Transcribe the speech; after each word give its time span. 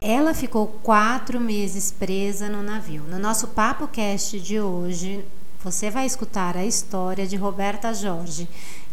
Ela 0.00 0.32
ficou 0.32 0.66
quatro 0.82 1.40
meses 1.40 1.90
presa 1.90 2.48
no 2.48 2.62
navio. 2.62 3.02
No 3.02 3.18
nosso 3.18 3.48
Papo 3.48 3.88
Cast 3.88 4.38
de 4.38 4.60
hoje, 4.60 5.24
você 5.62 5.90
vai 5.90 6.06
escutar 6.06 6.56
a 6.56 6.64
história 6.64 7.26
de 7.26 7.34
Roberta 7.34 7.92
Jorge, 7.92 8.48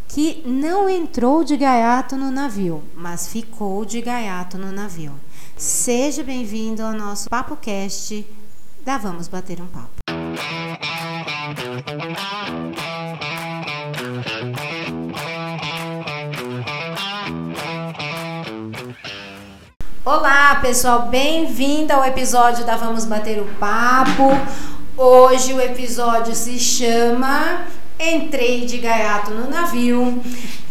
que 0.08 0.42
não 0.46 0.90
entrou 0.90 1.44
de 1.44 1.56
gaiato 1.58 2.16
no 2.16 2.32
navio, 2.32 2.84
mas 2.96 3.28
ficou 3.28 3.86
de 3.86 4.02
gaiato 4.02 4.58
no 4.58 4.72
navio. 4.72 5.14
Seja 5.56 6.24
bem-vindo 6.24 6.82
ao 6.82 6.94
nosso 6.94 7.30
Papo 7.30 7.56
Cast 7.56 8.26
da 8.84 8.98
Vamos 8.98 9.28
Bater 9.28 9.62
um 9.62 9.68
Papo. 9.68 9.95
Olá, 20.18 20.56
pessoal, 20.62 21.08
bem-vindo 21.08 21.92
ao 21.92 22.06
episódio 22.06 22.64
da 22.66 22.78
Vamos 22.78 23.04
Bater 23.04 23.38
o 23.38 23.46
Papo. 23.60 24.30
Hoje 24.96 25.54
o 25.54 25.60
episódio 25.60 26.34
se 26.34 26.58
chama 26.58 27.66
Entrei 28.00 28.66
de 28.66 28.78
gaiato 28.78 29.32
no 29.32 29.50
navio. 29.50 30.24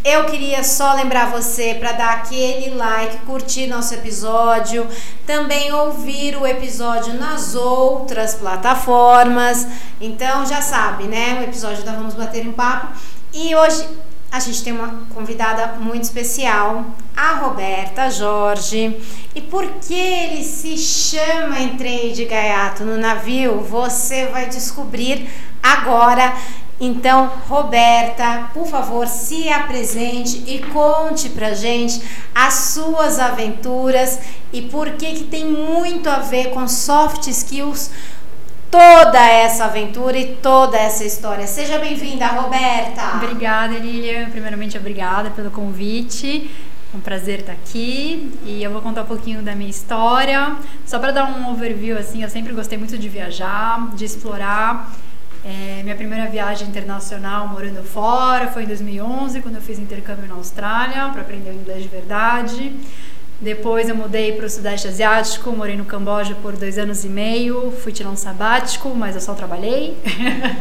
Eu 0.03 0.25
queria 0.25 0.65
só 0.65 0.95
lembrar 0.95 1.31
você 1.31 1.75
para 1.75 1.93
dar 1.93 2.13
aquele 2.15 2.75
like, 2.75 3.19
curtir 3.27 3.67
nosso 3.67 3.93
episódio, 3.93 4.89
também 5.27 5.71
ouvir 5.75 6.39
o 6.39 6.47
episódio 6.47 7.13
nas 7.13 7.55
outras 7.55 8.35
plataformas. 8.35 9.69
Então 10.01 10.47
já 10.47 10.63
sabe, 10.63 11.05
né? 11.05 11.41
O 11.41 11.45
episódio 11.45 11.85
da 11.85 11.93
Vamos 11.93 12.15
Bater 12.15 12.49
um 12.49 12.53
Papo. 12.53 12.89
E 13.31 13.55
hoje 13.55 13.87
a 14.35 14.41
gente 14.41 14.65
tem 14.65 14.73
uma 14.73 15.07
convidada 15.15 15.79
muito 15.79 16.03
especial, 16.03 16.85
a 17.17 17.35
Roberta 17.35 18.11
Jorge. 18.11 19.01
E 19.33 19.41
por 19.41 19.65
que 19.75 19.95
ele 19.95 20.43
se 20.43 20.77
chama 20.77 21.61
Entrei 21.61 22.11
de 22.11 22.25
Gaiato 22.25 22.83
no 22.83 22.97
navio? 22.97 23.61
Você 23.61 24.27
vai 24.27 24.49
descobrir 24.49 25.31
agora. 25.63 26.35
Então, 26.81 27.31
Roberta, 27.49 28.51
por 28.53 28.67
favor, 28.67 29.07
se 29.07 29.49
apresente 29.49 30.43
e 30.49 30.59
conte 30.73 31.29
pra 31.29 31.55
gente 31.55 32.03
as 32.35 32.55
suas 32.55 33.21
aventuras 33.21 34.19
e 34.53 34.63
por 34.63 34.91
que 34.95 35.13
que 35.13 35.25
tem 35.25 35.47
muito 35.47 36.11
a 36.11 36.19
ver 36.19 36.51
com 36.51 36.67
soft 36.67 37.29
skills 37.29 37.89
toda 38.75 39.25
essa 39.25 39.67
aventura 39.67 40.19
e 40.19 40.35
toda 40.35 40.77
essa 40.77 41.05
história. 41.05 41.47
Seja 41.47 41.79
bem-vinda, 41.79 42.27
Roberta. 42.27 43.19
Obrigada, 43.23 43.79
Lilian. 43.79 44.29
Primeiramente, 44.31 44.77
obrigada 44.77 45.31
pelo 45.31 45.49
convite. 45.49 46.51
É 46.93 46.97
um 46.97 46.99
prazer 46.99 47.39
estar 47.39 47.53
aqui 47.53 48.33
e 48.45 48.65
eu 48.65 48.73
vou 48.73 48.83
contar 48.83 49.03
um 49.03 49.07
pouquinho 49.07 49.43
da 49.43 49.55
minha 49.55 49.71
história. 49.71 50.57
Só 50.85 50.99
para 50.99 51.13
dar 51.13 51.25
um 51.25 51.53
overview, 51.53 51.97
assim, 51.97 52.25
eu 52.25 52.29
sempre 52.29 52.53
gostei 52.53 52.77
muito 52.77 52.99
de 52.99 53.09
viajar, 53.09 53.95
de 53.95 54.05
explorar. 54.05 54.93
É, 55.45 55.81
minha 55.85 55.95
primeira 55.95 56.29
viagem 56.29 56.67
internacional 56.67 57.47
morando 57.47 57.81
fora 57.85 58.49
foi 58.49 58.65
em 58.65 58.67
2011, 58.67 59.41
quando 59.41 59.55
eu 59.55 59.63
fiz 59.63 59.79
intercâmbio 59.79 60.27
na 60.27 60.35
Austrália 60.35 61.11
para 61.11 61.21
aprender 61.21 61.51
o 61.51 61.55
inglês 61.55 61.81
de 61.81 61.89
verdade. 61.89 62.73
Depois 63.41 63.89
eu 63.89 63.97
mudei 63.97 64.33
para 64.33 64.47
o 64.47 64.51
Sudeste 64.51 64.89
Asiático, 64.89 65.51
morei 65.51 65.77
no 65.77 65.85
Camboja 65.85 66.35
por 66.41 66.57
dois 66.57 66.79
anos 66.79 67.05
e 67.05 67.09
meio, 67.09 67.73
fui 67.83 67.93
tirar 67.93 68.11
um 68.11 68.17
sabático, 68.17 68.91
mas 68.91 69.15
eu 69.15 69.21
só 69.21 69.35
trabalhei. 69.35 69.97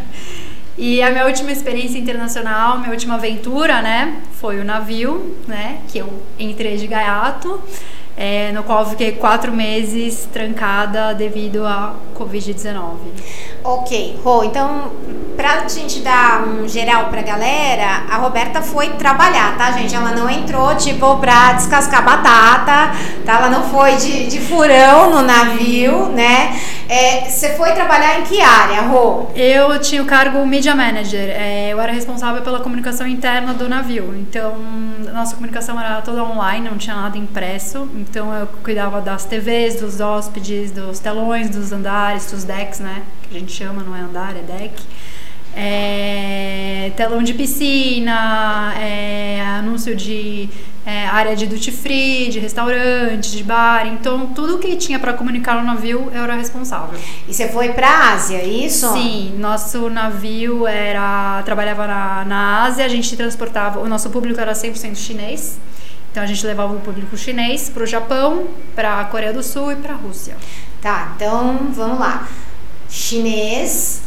e 0.77 1.01
a 1.01 1.11
minha 1.11 1.25
última 1.25 1.51
experiência 1.51 1.97
internacional, 1.97 2.79
minha 2.79 2.91
última 2.91 3.15
aventura, 3.15 3.81
né, 3.81 4.21
foi 4.33 4.59
o 4.59 4.63
navio, 4.63 5.37
né, 5.47 5.81
que 5.87 5.99
eu 5.99 6.21
entrei 6.39 6.77
de 6.77 6.87
gaiato 6.87 7.61
é, 8.15 8.51
no 8.51 8.63
qual 8.63 8.85
fiquei 8.89 9.13
quatro 9.13 9.51
meses 9.51 10.27
trancada 10.31 11.13
devido 11.13 11.65
à 11.65 11.93
Covid-19. 12.15 12.97
Ok, 13.63 14.19
Rô, 14.23 14.43
então 14.43 14.91
pra 15.35 15.67
gente 15.67 15.99
dar 15.99 16.43
um 16.47 16.67
geral 16.67 17.05
pra 17.05 17.21
galera, 17.21 18.03
a 18.09 18.17
Roberta 18.17 18.61
foi 18.61 18.89
trabalhar, 18.91 19.57
tá, 19.57 19.71
gente? 19.71 19.95
Ela 19.95 20.11
não 20.11 20.29
entrou, 20.29 20.75
tipo, 20.75 21.17
pra 21.17 21.53
descascar 21.53 22.03
batata, 22.03 22.91
tá? 23.25 23.33
Ela 23.33 23.49
não 23.49 23.63
foi 23.63 23.95
de, 23.95 24.27
de 24.27 24.39
furão 24.39 25.09
no 25.09 25.21
navio, 25.21 26.07
né? 26.09 26.59
É, 26.93 27.27
você 27.27 27.55
foi 27.55 27.71
trabalhar 27.71 28.19
em 28.19 28.23
que 28.23 28.39
área, 28.39 28.81
Rô? 28.81 29.25
Eu 29.35 29.79
tinha 29.79 29.99
o 29.99 30.05
cargo 30.05 30.45
Media 30.45 30.75
Manager, 30.75 31.27
é, 31.27 31.69
eu 31.69 31.81
era 31.81 31.91
responsável 31.91 32.43
pela 32.43 32.59
comunicação 32.59 33.07
interna 33.07 33.51
do 33.51 33.67
navio, 33.67 34.15
então 34.15 34.55
nossa 35.11 35.33
comunicação 35.33 35.79
era 35.81 36.03
toda 36.03 36.23
online, 36.23 36.69
não 36.69 36.77
tinha 36.77 36.95
nada 36.95 37.17
impresso, 37.17 37.89
então 37.95 38.31
eu 38.31 38.45
cuidava 38.61 39.01
das 39.01 39.25
TVs, 39.25 39.81
dos 39.81 39.99
hóspedes, 39.99 40.69
dos 40.69 40.99
telões, 40.99 41.49
dos 41.49 41.71
andares, 41.71 42.31
dos 42.31 42.43
decks, 42.43 42.79
né? 42.79 43.01
Que 43.23 43.37
a 43.37 43.39
gente 43.39 43.51
chama, 43.51 43.81
não 43.81 43.95
é 43.95 44.01
andar, 44.01 44.35
é 44.37 44.43
deck. 44.43 44.83
É, 45.55 46.91
telão 46.95 47.23
de 47.23 47.33
piscina, 47.33 48.71
é, 48.79 49.41
anúncio 49.41 49.95
de 49.95 50.47
é, 50.85 51.05
área 51.07 51.35
de 51.35 51.45
duty 51.45 51.71
free, 51.71 52.29
de 52.29 52.39
restaurante, 52.39 53.31
de 53.31 53.43
bar. 53.43 53.87
Então, 53.87 54.27
tudo 54.27 54.57
que 54.57 54.75
tinha 54.75 54.99
para 54.99 55.13
comunicar 55.13 55.55
no 55.55 55.63
navio 55.63 56.09
eu 56.13 56.23
era 56.23 56.35
responsável. 56.35 56.99
E 57.27 57.33
você 57.33 57.47
foi 57.47 57.69
para 57.69 58.13
Ásia, 58.13 58.37
é 58.37 58.45
isso? 58.45 58.91
Sim, 58.91 59.35
nosso 59.39 59.89
navio 59.89 60.67
era 60.67 61.41
trabalhava 61.45 61.87
na, 61.87 62.25
na 62.25 62.63
Ásia, 62.63 62.85
a 62.85 62.89
gente 62.89 63.15
transportava, 63.15 63.79
o 63.79 63.87
nosso 63.87 64.09
público 64.09 64.39
era 64.39 64.53
100% 64.53 64.95
chinês. 64.95 65.57
Então 66.11 66.21
a 66.21 66.27
gente 66.27 66.45
levava 66.45 66.73
o 66.73 66.79
público 66.79 67.17
chinês 67.17 67.69
para 67.69 67.83
o 67.83 67.87
Japão, 67.87 68.45
para 68.75 68.99
a 68.99 69.05
Coreia 69.05 69.33
do 69.33 69.41
Sul 69.41 69.71
e 69.71 69.75
para 69.75 69.93
a 69.93 69.97
Rússia. 69.97 70.35
Tá, 70.79 71.13
então 71.15 71.71
vamos 71.71 71.97
lá. 71.97 72.27
Chinês. 72.87 74.02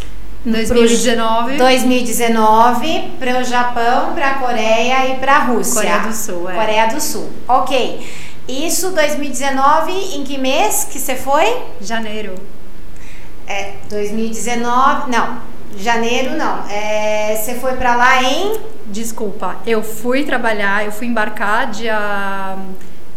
2019. 0.47 1.57
2019 1.57 3.13
para 3.19 3.41
o 3.41 3.45
Japão, 3.45 4.15
para 4.15 4.31
a 4.31 4.35
Coreia 4.35 5.09
e 5.09 5.17
para 5.17 5.37
a 5.37 5.39
Rússia. 5.41 5.75
Coreia 5.75 5.99
do 5.99 6.13
Sul, 6.13 6.51
é. 6.51 6.55
Coreia 6.55 6.87
do 6.87 7.01
Sul. 7.01 7.31
Ok. 7.49 8.15
Isso 8.49 8.93
2019, 8.93 9.93
em 10.17 10.23
que 10.23 10.39
mês 10.39 10.87
que 10.91 10.99
você 10.99 11.17
foi? 11.17 11.63
Janeiro. 11.81 12.35
É, 13.47 13.73
2019, 13.91 15.11
não. 15.11 15.39
Janeiro 15.77 16.37
não. 16.37 16.65
É, 16.71 17.37
você 17.37 17.57
foi 17.57 17.73
para 17.73 17.97
lá 17.97 18.23
em 18.23 18.77
Desculpa, 18.89 19.57
eu 19.67 19.83
fui 19.83 20.25
trabalhar, 20.25 20.85
eu 20.85 20.93
fui 20.93 21.09
embarcar 21.09 21.71
dia 21.71 22.57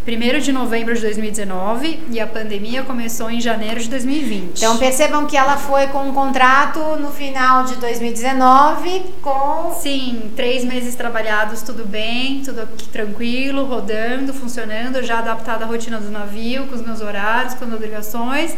1 0.09 0.39
de 0.39 0.51
novembro 0.51 0.95
de 0.95 1.01
2019 1.01 1.99
e 2.09 2.19
a 2.19 2.25
pandemia 2.25 2.83
começou 2.83 3.29
em 3.29 3.39
janeiro 3.39 3.79
de 3.79 3.89
2020. 3.89 4.57
Então 4.57 4.77
percebam 4.77 5.25
que 5.25 5.37
ela 5.37 5.57
foi 5.57 5.87
com 5.87 6.09
um 6.09 6.13
contrato 6.13 6.79
no 6.97 7.11
final 7.11 7.65
de 7.65 7.75
2019 7.75 9.03
com. 9.21 9.77
Sim, 9.79 10.31
três 10.35 10.63
meses 10.65 10.95
trabalhados, 10.95 11.61
tudo 11.61 11.85
bem, 11.85 12.41
tudo 12.43 12.67
tranquilo, 12.91 13.65
rodando, 13.65 14.33
funcionando, 14.33 15.03
já 15.03 15.19
adaptada 15.19 15.65
à 15.65 15.67
rotina 15.67 15.99
do 15.99 16.09
navio, 16.09 16.67
com 16.67 16.75
os 16.75 16.81
meus 16.81 17.01
horários, 17.01 17.53
com 17.53 17.65
as 17.65 17.73
obrigações. 17.73 18.55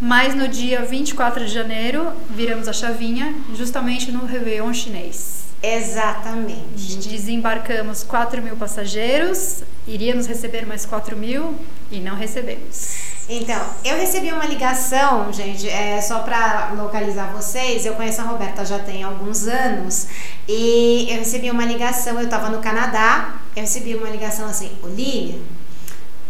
Mas 0.00 0.34
no 0.34 0.46
dia 0.46 0.82
24 0.82 1.44
de 1.44 1.52
janeiro 1.52 2.12
viramos 2.30 2.68
a 2.68 2.72
chavinha, 2.72 3.34
justamente 3.54 4.12
no 4.12 4.24
Réveillon 4.24 4.72
chinês. 4.72 5.47
Exatamente. 5.62 6.96
Desembarcamos 6.98 8.04
4 8.04 8.40
mil 8.40 8.56
passageiros, 8.56 9.64
iríamos 9.86 10.26
receber 10.26 10.64
mais 10.64 10.86
4 10.86 11.16
mil 11.16 11.58
e 11.90 11.98
não 11.98 12.14
recebemos. 12.14 13.08
Então, 13.28 13.60
eu 13.84 13.96
recebi 13.98 14.32
uma 14.32 14.46
ligação, 14.46 15.30
gente, 15.32 15.68
é, 15.68 16.00
só 16.00 16.20
para 16.20 16.70
localizar 16.76 17.32
vocês. 17.32 17.84
Eu 17.84 17.94
conheço 17.94 18.20
a 18.20 18.24
Roberta 18.24 18.64
já 18.64 18.78
tem 18.78 19.02
alguns 19.02 19.46
anos 19.46 20.06
e 20.48 21.06
eu 21.10 21.18
recebi 21.18 21.50
uma 21.50 21.64
ligação. 21.64 22.18
Eu 22.18 22.24
estava 22.24 22.48
no 22.48 22.60
Canadá, 22.60 23.40
eu 23.54 23.62
recebi 23.62 23.94
uma 23.96 24.08
ligação 24.08 24.46
assim: 24.46 24.70
Olívia, 24.82 25.40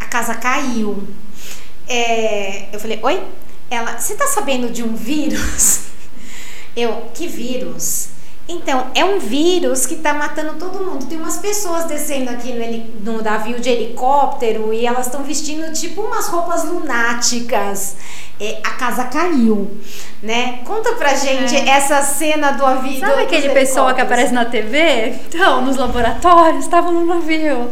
a 0.01 0.07
casa 0.07 0.35
caiu. 0.35 1.07
É, 1.87 2.69
eu 2.73 2.81
falei: 2.81 2.99
Oi? 3.03 3.23
Ela, 3.71 3.99
você 3.99 4.15
tá 4.15 4.27
sabendo 4.27 4.73
de 4.73 4.83
um 4.83 4.97
vírus? 4.97 5.83
Eu, 6.75 7.11
que 7.13 7.27
vírus? 7.27 8.11
Então, 8.49 8.87
é 8.95 9.05
um 9.05 9.19
vírus 9.19 9.85
que 9.85 9.93
está 9.93 10.15
matando 10.15 10.55
todo 10.55 10.83
mundo. 10.83 11.05
Tem 11.05 11.19
umas 11.19 11.37
pessoas 11.37 11.85
descendo 11.85 12.31
aqui 12.31 12.55
no, 13.05 13.13
no 13.13 13.23
navio 13.23 13.61
de 13.61 13.69
helicóptero 13.69 14.73
e 14.73 14.87
elas 14.87 15.05
estão 15.07 15.23
vestindo 15.23 15.71
tipo 15.75 16.01
umas 16.01 16.29
roupas 16.29 16.65
lunáticas. 16.65 17.97
É, 18.41 18.61
a 18.65 18.71
casa 18.71 19.05
caiu, 19.05 19.71
né? 20.23 20.61
Conta 20.65 20.93
pra 20.93 21.15
gente 21.15 21.55
é. 21.57 21.69
essa 21.69 22.01
cena 22.03 22.53
do 22.53 22.65
avião. 22.65 23.01
Sabe 23.01 23.23
aquele 23.23 23.51
pessoal 23.51 23.95
que 23.95 24.01
aparece 24.01 24.33
na 24.33 24.47
TV? 24.47 25.15
Então, 25.29 25.61
nos 25.61 25.77
laboratórios, 25.77 26.65
estavam 26.65 26.93
no 26.93 27.05
navio. 27.05 27.71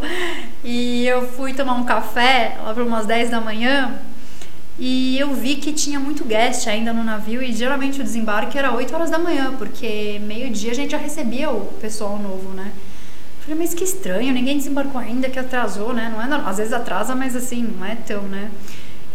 E 0.62 1.06
eu 1.06 1.26
fui 1.26 1.54
tomar 1.54 1.74
um 1.74 1.84
café 1.84 2.58
lá 2.62 2.74
por 2.74 2.82
umas 2.82 3.06
10 3.06 3.30
da 3.30 3.40
manhã 3.40 3.98
e 4.78 5.18
eu 5.18 5.32
vi 5.32 5.56
que 5.56 5.72
tinha 5.72 5.98
muito 5.98 6.24
guest 6.24 6.66
ainda 6.68 6.92
no 6.92 7.02
navio 7.02 7.42
e 7.42 7.52
geralmente 7.52 8.00
o 8.00 8.04
desembarque 8.04 8.58
era 8.58 8.72
8 8.72 8.94
horas 8.94 9.10
da 9.10 9.18
manhã, 9.18 9.54
porque 9.56 10.20
meio-dia 10.24 10.72
a 10.72 10.74
gente 10.74 10.90
já 10.90 10.98
recebia 10.98 11.50
o 11.50 11.64
pessoal 11.80 12.18
novo, 12.18 12.50
né? 12.50 12.72
Falei, 13.40 13.58
mas 13.58 13.72
que 13.72 13.84
estranho, 13.84 14.34
ninguém 14.34 14.58
desembarcou 14.58 15.00
ainda, 15.00 15.30
que 15.30 15.38
atrasou, 15.38 15.94
né? 15.94 16.12
Não 16.12 16.20
é, 16.20 16.42
às 16.44 16.58
vezes 16.58 16.72
atrasa, 16.72 17.14
mas 17.14 17.34
assim, 17.34 17.62
não 17.62 17.86
é 17.86 17.94
tão, 17.94 18.22
né? 18.22 18.50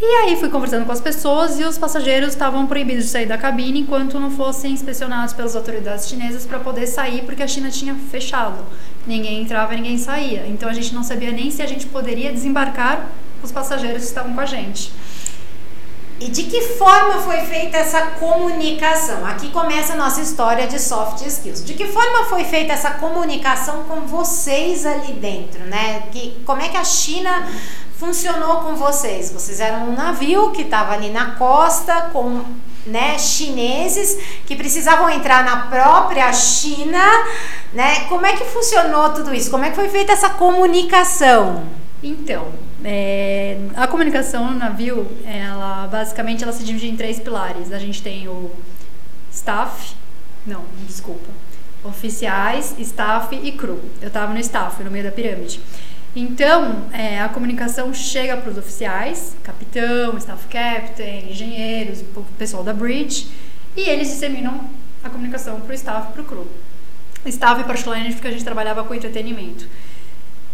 E 0.01 0.05
aí 0.05 0.35
fui 0.35 0.49
conversando 0.49 0.83
com 0.83 0.91
as 0.91 0.99
pessoas 0.99 1.59
e 1.59 1.63
os 1.63 1.77
passageiros 1.77 2.29
estavam 2.29 2.65
proibidos 2.65 3.03
de 3.03 3.11
sair 3.11 3.27
da 3.27 3.37
cabine 3.37 3.81
enquanto 3.81 4.19
não 4.19 4.31
fossem 4.31 4.71
inspecionados 4.71 5.31
pelas 5.31 5.55
autoridades 5.55 6.07
chinesas 6.07 6.43
para 6.43 6.57
poder 6.57 6.87
sair, 6.87 7.21
porque 7.21 7.43
a 7.43 7.47
China 7.47 7.69
tinha 7.69 7.93
fechado. 8.09 8.65
Ninguém 9.05 9.43
entrava, 9.43 9.75
ninguém 9.75 9.99
saía. 9.99 10.47
Então 10.47 10.67
a 10.67 10.73
gente 10.73 10.91
não 10.95 11.03
sabia 11.03 11.31
nem 11.31 11.51
se 11.51 11.61
a 11.61 11.67
gente 11.67 11.85
poderia 11.85 12.31
desembarcar 12.31 13.09
os 13.43 13.51
passageiros 13.51 14.01
que 14.01 14.07
estavam 14.07 14.33
com 14.33 14.41
a 14.41 14.45
gente. 14.45 14.91
E 16.21 16.27
de 16.29 16.43
que 16.43 16.61
forma 16.77 17.19
foi 17.21 17.39
feita 17.47 17.77
essa 17.77 17.99
comunicação? 18.19 19.25
Aqui 19.25 19.49
começa 19.49 19.93
a 19.93 19.95
nossa 19.95 20.21
história 20.21 20.67
de 20.67 20.79
soft 20.79 21.25
skills. 21.25 21.65
De 21.65 21.73
que 21.73 21.87
forma 21.87 22.25
foi 22.25 22.43
feita 22.43 22.73
essa 22.73 22.91
comunicação 22.91 23.85
com 23.85 24.01
vocês 24.01 24.85
ali 24.85 25.13
dentro, 25.13 25.61
né? 25.61 26.03
Que, 26.11 26.39
como 26.45 26.61
é 26.61 26.69
que 26.69 26.77
a 26.77 26.83
China 26.83 27.49
funcionou 27.97 28.57
com 28.57 28.75
vocês? 28.75 29.31
Vocês 29.31 29.59
eram 29.59 29.89
um 29.89 29.95
navio 29.95 30.51
que 30.51 30.61
estava 30.61 30.93
ali 30.93 31.09
na 31.09 31.31
costa 31.37 32.11
com 32.13 32.45
né, 32.85 33.17
chineses 33.17 34.15
que 34.45 34.55
precisavam 34.55 35.09
entrar 35.09 35.43
na 35.43 35.67
própria 35.69 36.31
China, 36.33 37.01
né? 37.73 38.01
Como 38.01 38.27
é 38.27 38.33
que 38.33 38.45
funcionou 38.45 39.09
tudo 39.09 39.33
isso? 39.33 39.49
Como 39.49 39.65
é 39.65 39.71
que 39.71 39.75
foi 39.75 39.89
feita 39.89 40.11
essa 40.11 40.29
comunicação? 40.29 41.80
Então, 42.03 42.51
é, 42.83 43.59
a 43.75 43.87
comunicação 43.87 44.51
no 44.51 44.57
navio, 44.57 45.07
ela 45.23 45.87
basicamente 45.87 46.43
ela 46.43 46.51
se 46.51 46.63
divide 46.63 46.87
em 46.87 46.95
três 46.95 47.19
pilares. 47.19 47.71
A 47.71 47.77
gente 47.77 48.01
tem 48.01 48.27
o 48.27 48.51
staff, 49.31 49.95
não, 50.45 50.63
desculpa, 50.87 51.29
oficiais, 51.83 52.75
staff 52.79 53.35
e 53.35 53.51
crew. 53.51 53.79
Eu 54.01 54.07
estava 54.07 54.33
no 54.33 54.39
staff, 54.39 54.83
no 54.83 54.89
meio 54.89 55.03
da 55.03 55.11
pirâmide. 55.11 55.59
Então, 56.15 56.89
é, 56.91 57.21
a 57.21 57.29
comunicação 57.29 57.93
chega 57.93 58.35
para 58.35 58.51
os 58.51 58.57
oficiais, 58.57 59.35
capitão, 59.43 60.17
staff 60.17 60.45
captain, 60.47 61.29
engenheiros, 61.29 62.01
o 62.15 62.23
pessoal 62.37 62.63
da 62.63 62.73
bridge, 62.73 63.27
e 63.77 63.81
eles 63.81 64.09
disseminam 64.09 64.69
a 65.03 65.09
comunicação 65.09 65.61
para 65.61 65.71
o 65.71 65.73
staff 65.73 66.09
e 66.09 66.13
para 66.13 66.21
o 66.21 66.25
crew. 66.25 66.47
Staff, 67.27 67.63
particularmente, 67.63 68.15
porque 68.15 68.27
a 68.27 68.31
gente 68.31 68.43
trabalhava 68.43 68.83
com 68.83 68.93
entretenimento. 68.93 69.67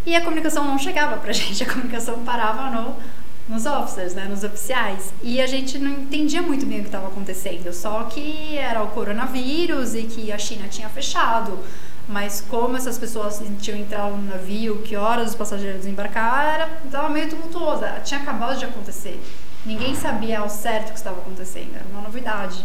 E 0.07 0.15
a 0.15 0.21
comunicação 0.21 0.63
não 0.63 0.79
chegava 0.79 1.17
pra 1.17 1.33
gente, 1.33 1.61
a 1.61 1.65
comunicação 1.65 2.23
parava 2.23 2.71
no, 2.71 2.95
nos 3.49 3.65
officers, 3.65 4.13
né, 4.13 4.23
nos 4.23 4.41
oficiais. 4.41 5.13
E 5.21 5.41
a 5.41 5.45
gente 5.45 5.77
não 5.77 5.91
entendia 5.91 6.41
muito 6.41 6.65
bem 6.65 6.77
o 6.77 6.81
que 6.83 6.87
estava 6.87 7.07
acontecendo, 7.07 7.73
só 7.73 8.05
que 8.05 8.57
era 8.57 8.81
o 8.81 8.87
coronavírus 8.91 9.95
e 9.95 10.03
que 10.03 10.31
a 10.31 10.37
China 10.37 10.69
tinha 10.69 10.87
fechado. 10.87 11.59
Mas 12.07 12.39
como 12.39 12.77
essas 12.77 12.97
pessoas 12.97 13.41
tinham 13.59 13.77
entrado 13.77 14.15
no 14.15 14.29
navio, 14.29 14.81
que 14.81 14.95
horas 14.95 15.31
os 15.31 15.35
passageiros 15.35 15.79
desembarcaram, 15.79 16.51
era, 16.51 16.69
estava 16.85 17.09
meio 17.09 17.29
tumultuosa, 17.29 17.99
tinha 18.05 18.21
acabado 18.21 18.57
de 18.57 18.63
acontecer. 18.63 19.21
Ninguém 19.65 19.93
sabia 19.93 20.39
ao 20.39 20.49
certo 20.49 20.87
o 20.87 20.91
que 20.93 20.99
estava 20.99 21.19
acontecendo, 21.19 21.75
era 21.75 21.85
uma 21.91 21.99
novidade. 21.99 22.63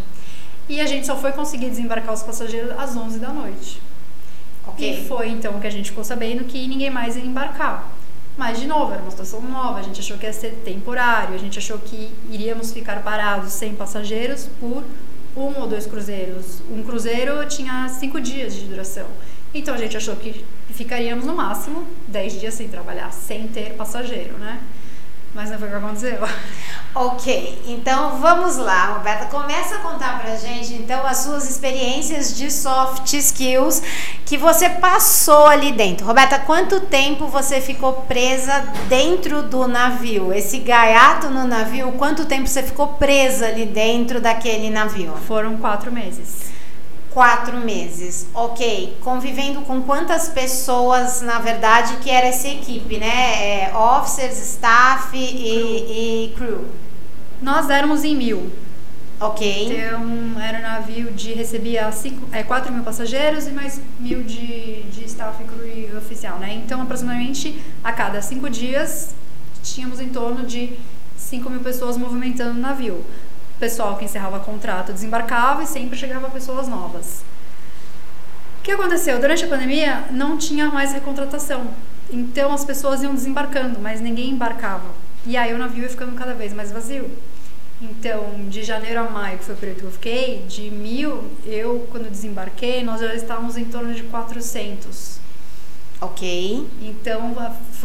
E 0.69 0.81
a 0.81 0.87
gente 0.87 1.09
só 1.09 1.17
foi 1.17 1.33
conseguir 1.33 1.71
desembarcar 1.71 2.15
os 2.15 2.23
passageiros 2.23 2.71
às 2.79 2.97
11 2.97 3.19
da 3.19 3.31
noite. 3.31 3.83
Okay. 4.69 5.03
E 5.05 5.09
foi 5.09 5.29
então 5.29 5.59
que 5.61 5.67
a 5.67 5.71
gente 5.71 5.91
ficou 5.91 6.05
sabendo 6.05 6.45
que 6.45 6.67
ninguém 6.67 6.91
mais 6.91 7.17
ia 7.17 7.25
embarcar. 7.25 7.91
Mas, 8.37 8.59
de 8.59 8.67
novo, 8.67 8.93
era 8.93 9.03
uma 9.03 9.11
situação 9.11 9.43
nova, 9.43 9.79
a 9.79 9.83
gente 9.83 10.01
achou 10.01 10.17
que 10.17 10.25
ia 10.25 10.33
ser 10.33 10.63
temporário, 10.65 11.35
a 11.35 11.39
gente 11.39 11.59
achou 11.59 11.79
que 11.79 12.11
iríamos 12.31 12.73
ficar 12.73 13.03
parados 13.03 13.53
sem 13.53 13.75
passageiros 13.75 14.49
por 14.59 14.83
um 15.37 15.61
ou 15.61 15.67
dois 15.67 15.87
cruzeiros. 15.87 16.63
Um 16.71 16.83
cruzeiro 16.83 17.47
tinha 17.47 17.89
cinco 17.89 18.21
dias 18.21 18.55
de 18.55 18.67
duração. 18.67 19.07
Então 19.53 19.75
a 19.75 19.79
gente 19.79 19.97
achou 19.97 20.17
que 20.17 20.45
ficaríamos 20.71 21.27
no 21.27 21.35
máximo 21.35 21.87
dez 22.09 22.41
dias 22.41 22.55
sem 22.55 22.69
trabalhar, 22.69 23.13
sem 23.13 23.49
ter 23.49 23.75
passageiro, 23.75 24.39
né? 24.39 24.61
Mas 25.35 25.51
não 25.51 25.59
foi 25.59 25.69
o 25.69 25.71
que 25.71 25.77
aconteceu. 25.77 26.19
Ok, 26.95 27.63
então 27.67 28.19
vamos 28.21 28.59
lá, 28.59 28.93
Roberta. 28.93 29.25
Começa 29.25 29.77
a 29.77 29.79
contar 29.79 30.21
pra 30.21 30.37
gente 30.37 30.75
então 30.75 31.07
as 31.07 31.19
suas 31.19 31.49
experiências 31.49 32.37
de 32.37 32.51
soft 32.51 33.11
skills 33.15 33.83
que 34.27 34.37
você 34.37 34.69
passou 34.69 35.47
ali 35.47 35.73
dentro. 35.73 36.05
Roberta, 36.07 36.39
quanto 36.41 36.81
tempo 36.81 37.29
você 37.29 37.63
ficou 37.63 37.95
presa 38.03 38.67
dentro 38.91 39.43
do 39.43 39.67
navio? 39.67 40.35
Esse 40.35 40.59
gaiato 40.59 41.31
no 41.31 41.47
navio, 41.47 41.93
quanto 41.93 42.27
tempo 42.27 42.47
você 42.47 42.63
ficou 42.63 42.89
presa 42.89 43.47
ali 43.47 43.65
dentro 43.65 44.21
daquele 44.21 44.69
navio? 44.69 45.15
Foram 45.27 45.57
quatro 45.57 45.91
meses. 45.91 46.53
Quatro 47.13 47.59
meses, 47.59 48.27
ok. 48.33 48.97
Convivendo 49.03 49.61
com 49.63 49.83
quantas 49.83 50.31
pessoas, 50.31 51.21
na 51.21 51.39
verdade, 51.39 51.97
que 51.97 52.09
era 52.09 52.29
essa 52.29 52.49
equipe, 52.49 52.97
né? 52.97 53.67
É, 53.67 53.77
officers, 53.77 54.39
staff 54.39 55.15
e, 55.15 56.29
e, 56.29 56.35
crew. 56.35 56.65
Nós 57.43 57.69
éramos 57.69 58.03
em 58.03 58.17
mil. 58.17 58.51
Ok. 59.21 59.77
Então, 59.77 60.41
era 60.41 60.59
um 60.59 60.63
navio 60.63 61.13
de 61.13 61.35
recebia 61.35 61.93
cinco, 61.93 62.27
é, 62.33 62.43
4 62.43 62.73
mil 62.73 62.83
passageiros 62.83 63.47
e 63.47 63.51
mais 63.51 63.81
mil 64.01 64.23
de, 64.23 64.83
de 64.85 65.05
staff, 65.05 65.45
crew 65.45 65.67
e 65.67 65.95
oficial, 65.95 66.39
né? 66.39 66.55
Então, 66.65 66.81
aproximadamente 66.81 67.61
a 67.85 67.93
cada 67.93 68.23
cinco 68.23 68.49
dias, 68.49 69.15
tínhamos 69.63 70.01
em 70.01 70.09
torno 70.09 70.47
de 70.47 70.79
5 71.17 71.49
mil 71.51 71.61
pessoas 71.61 71.97
movimentando 71.97 72.59
o 72.59 72.63
navio 72.63 73.05
pessoal 73.63 73.97
que 73.97 74.05
encerrava 74.05 74.41
contrato 74.41 74.93
desembarcava 74.93 75.63
e 75.63 75.67
sempre 75.69 75.97
chegava 75.97 76.29
pessoas 76.29 76.67
novas. 76.67 77.23
O 78.59 78.63
que 78.65 78.73
aconteceu? 78.73 79.21
Durante 79.21 79.45
a 79.45 79.47
pandemia 79.47 80.05
não 80.11 80.37
tinha 80.37 80.67
mais 80.67 80.93
recontratação. 80.93 81.69
Então 82.11 82.53
as 82.53 82.65
pessoas 82.65 83.05
iam 83.05 83.15
desembarcando, 83.15 83.79
mas 83.79 84.01
ninguém 84.01 84.31
embarcava. 84.31 84.91
E 85.25 85.37
aí 85.37 85.55
o 85.55 85.59
navio 85.59 85.85
ia 85.85 85.89
ficando 85.89 86.17
cada 86.17 86.35
vez 86.35 86.53
mais 86.53 86.73
vazio. 86.73 87.09
Então, 87.81 88.49
de 88.49 88.65
janeiro 88.65 88.99
a 88.99 89.05
maio, 89.09 89.39
que 89.39 89.45
foi 89.45 89.55
o 89.55 89.59
período 89.59 89.79
que 89.79 89.85
eu 89.85 89.93
fiquei, 89.93 90.45
de 90.49 90.69
mil, 90.69 91.31
eu, 91.47 91.87
quando 91.93 92.11
desembarquei, 92.11 92.83
nós 92.83 93.01
já 93.01 93.15
estávamos 93.15 93.57
em 93.57 93.65
torno 93.65 93.95
de 93.95 94.03
400. 94.05 95.21
Ok. 96.01 96.67
Então, 96.81 97.35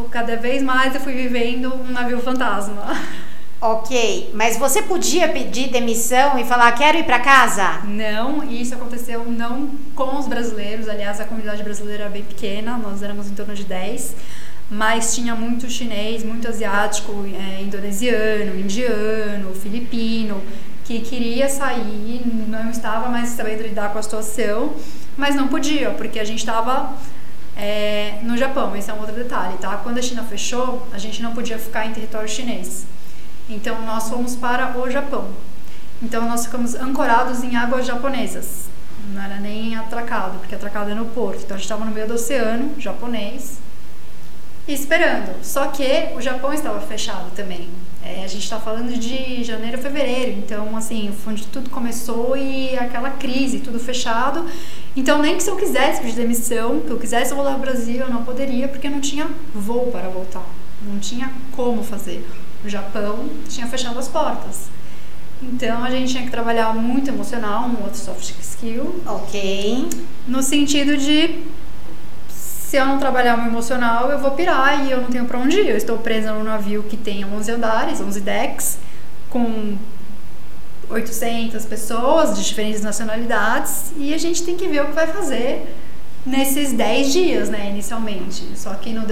cada 0.09 0.35
vez 0.35 0.63
mais 0.63 0.95
eu 0.95 1.01
fui 1.01 1.13
vivendo 1.13 1.71
um 1.71 1.91
navio 1.91 2.19
fantasma. 2.19 2.83
Ok, 3.59 4.29
mas 4.35 4.55
você 4.55 4.83
podia 4.83 5.27
pedir 5.29 5.69
demissão 5.69 6.37
e 6.37 6.45
falar 6.45 6.71
quero 6.73 6.99
ir 6.99 7.03
para 7.03 7.19
casa? 7.19 7.81
Não, 7.85 8.43
isso 8.43 8.75
aconteceu 8.75 9.25
não 9.25 9.71
com 9.95 10.19
os 10.19 10.27
brasileiros. 10.27 10.87
Aliás, 10.87 11.19
a 11.19 11.25
comunidade 11.25 11.63
brasileira 11.63 12.03
é 12.03 12.09
bem 12.09 12.23
pequena, 12.23 12.77
nós 12.77 13.01
éramos 13.01 13.27
em 13.27 13.33
torno 13.33 13.55
de 13.55 13.63
10, 13.63 14.15
mas 14.69 15.15
tinha 15.15 15.33
muito 15.33 15.67
chinês, 15.71 16.23
muito 16.23 16.47
asiático, 16.47 17.11
é, 17.33 17.63
indonesiano, 17.63 18.59
indiano, 18.59 19.55
filipino, 19.55 20.39
que 20.85 20.99
queria 20.99 21.49
sair, 21.49 22.21
não 22.47 22.69
estava 22.69 23.09
mais 23.09 23.29
sabendo 23.29 23.63
lidar 23.63 23.91
com 23.91 23.97
a 23.97 24.03
situação, 24.03 24.75
mas 25.17 25.33
não 25.33 25.47
podia, 25.47 25.89
porque 25.89 26.19
a 26.19 26.23
gente 26.23 26.39
estava 26.39 26.93
é, 27.57 28.19
no 28.21 28.37
Japão. 28.37 28.75
Esse 28.75 28.91
é 28.91 28.93
um 28.93 28.99
outro 28.99 29.15
detalhe, 29.15 29.57
tá? 29.57 29.77
Quando 29.77 29.97
a 29.97 30.01
China 30.03 30.23
fechou, 30.23 30.87
a 30.93 30.99
gente 30.99 31.23
não 31.23 31.33
podia 31.33 31.57
ficar 31.57 31.87
em 31.87 31.91
território 31.91 32.29
chinês. 32.29 32.85
Então 33.49 33.81
nós 33.83 34.09
fomos 34.09 34.35
para 34.35 34.77
o 34.77 34.89
Japão. 34.89 35.29
Então 36.01 36.27
nós 36.27 36.45
ficamos 36.45 36.75
ancorados 36.75 37.43
em 37.43 37.55
águas 37.55 37.85
japonesas. 37.85 38.65
Não 39.13 39.23
era 39.23 39.39
nem 39.39 39.75
atracado, 39.75 40.37
porque 40.39 40.53
atracado 40.53 40.91
é 40.91 40.93
no 40.93 41.05
porto. 41.05 41.43
Então 41.43 41.55
a 41.55 41.57
gente 41.57 41.65
estava 41.65 41.85
no 41.85 41.91
meio 41.91 42.07
do 42.07 42.15
oceano 42.15 42.73
japonês 42.77 43.59
esperando. 44.67 45.43
Só 45.43 45.67
que 45.67 46.09
o 46.15 46.21
Japão 46.21 46.53
estava 46.53 46.81
fechado 46.81 47.31
também. 47.35 47.69
É, 48.03 48.23
a 48.23 48.27
gente 48.27 48.43
está 48.43 48.59
falando 48.59 48.97
de 48.97 49.43
janeiro, 49.43 49.77
fevereiro. 49.77 50.31
Então, 50.37 50.75
assim, 50.75 51.13
foi 51.23 51.33
onde 51.33 51.47
tudo 51.47 51.69
começou 51.69 52.35
e 52.35 52.77
aquela 52.77 53.11
crise, 53.11 53.59
tudo 53.59 53.79
fechado. 53.79 54.45
Então, 54.95 55.21
nem 55.21 55.37
que 55.37 55.43
se 55.43 55.49
eu 55.49 55.55
quisesse 55.55 56.01
pedir 56.01 56.15
demissão, 56.15 56.81
que 56.81 56.89
eu 56.89 56.97
quisesse 56.97 57.33
voltar 57.33 57.53
ao 57.53 57.59
Brasil, 57.59 58.01
eu 58.01 58.09
não 58.09 58.23
poderia, 58.23 58.67
porque 58.67 58.89
não 58.89 58.99
tinha 58.99 59.27
voo 59.53 59.89
para 59.91 60.09
voltar. 60.09 60.45
Não 60.81 60.99
tinha 60.99 61.31
como 61.55 61.83
fazer 61.83 62.25
o 62.63 62.69
Japão 62.69 63.29
tinha 63.47 63.67
fechado 63.67 63.97
as 63.99 64.07
portas. 64.07 64.69
Então 65.41 65.83
a 65.83 65.89
gente 65.89 66.11
tinha 66.11 66.23
que 66.23 66.31
trabalhar 66.31 66.73
muito 66.73 67.09
emocional, 67.09 67.63
um 67.63 67.83
outro 67.83 67.99
soft 67.99 68.33
skill. 68.41 69.01
Ok. 69.05 69.87
No 70.27 70.41
sentido 70.41 70.97
de 70.97 71.43
se 72.29 72.75
eu 72.75 72.85
não 72.85 72.97
trabalhar 72.99 73.37
meu 73.37 73.47
emocional, 73.47 74.11
eu 74.11 74.19
vou 74.19 74.31
pirar 74.31 74.85
e 74.85 74.91
eu 74.91 75.01
não 75.01 75.09
tenho 75.09 75.25
para 75.25 75.37
onde 75.37 75.57
ir. 75.57 75.69
Eu 75.69 75.77
estou 75.77 75.97
presa 75.99 76.33
num 76.33 76.43
navio 76.43 76.83
que 76.83 76.97
tem 76.97 77.23
11 77.23 77.51
andares, 77.51 78.01
11 78.01 78.19
decks, 78.21 78.77
com 79.29 79.77
800 80.89 81.65
pessoas 81.65 82.35
de 82.35 82.45
diferentes 82.45 82.81
nacionalidades 82.81 83.91
e 83.97 84.13
a 84.13 84.17
gente 84.17 84.43
tem 84.43 84.55
que 84.57 84.67
ver 84.67 84.81
o 84.81 84.85
que 84.87 84.93
vai 84.93 85.07
fazer 85.07 85.75
nesses 86.25 86.73
10 86.73 87.13
dias, 87.13 87.49
né, 87.49 87.69
inicialmente. 87.69 88.43
Só 88.55 88.73
que 88.73 88.91
no 88.91 89.05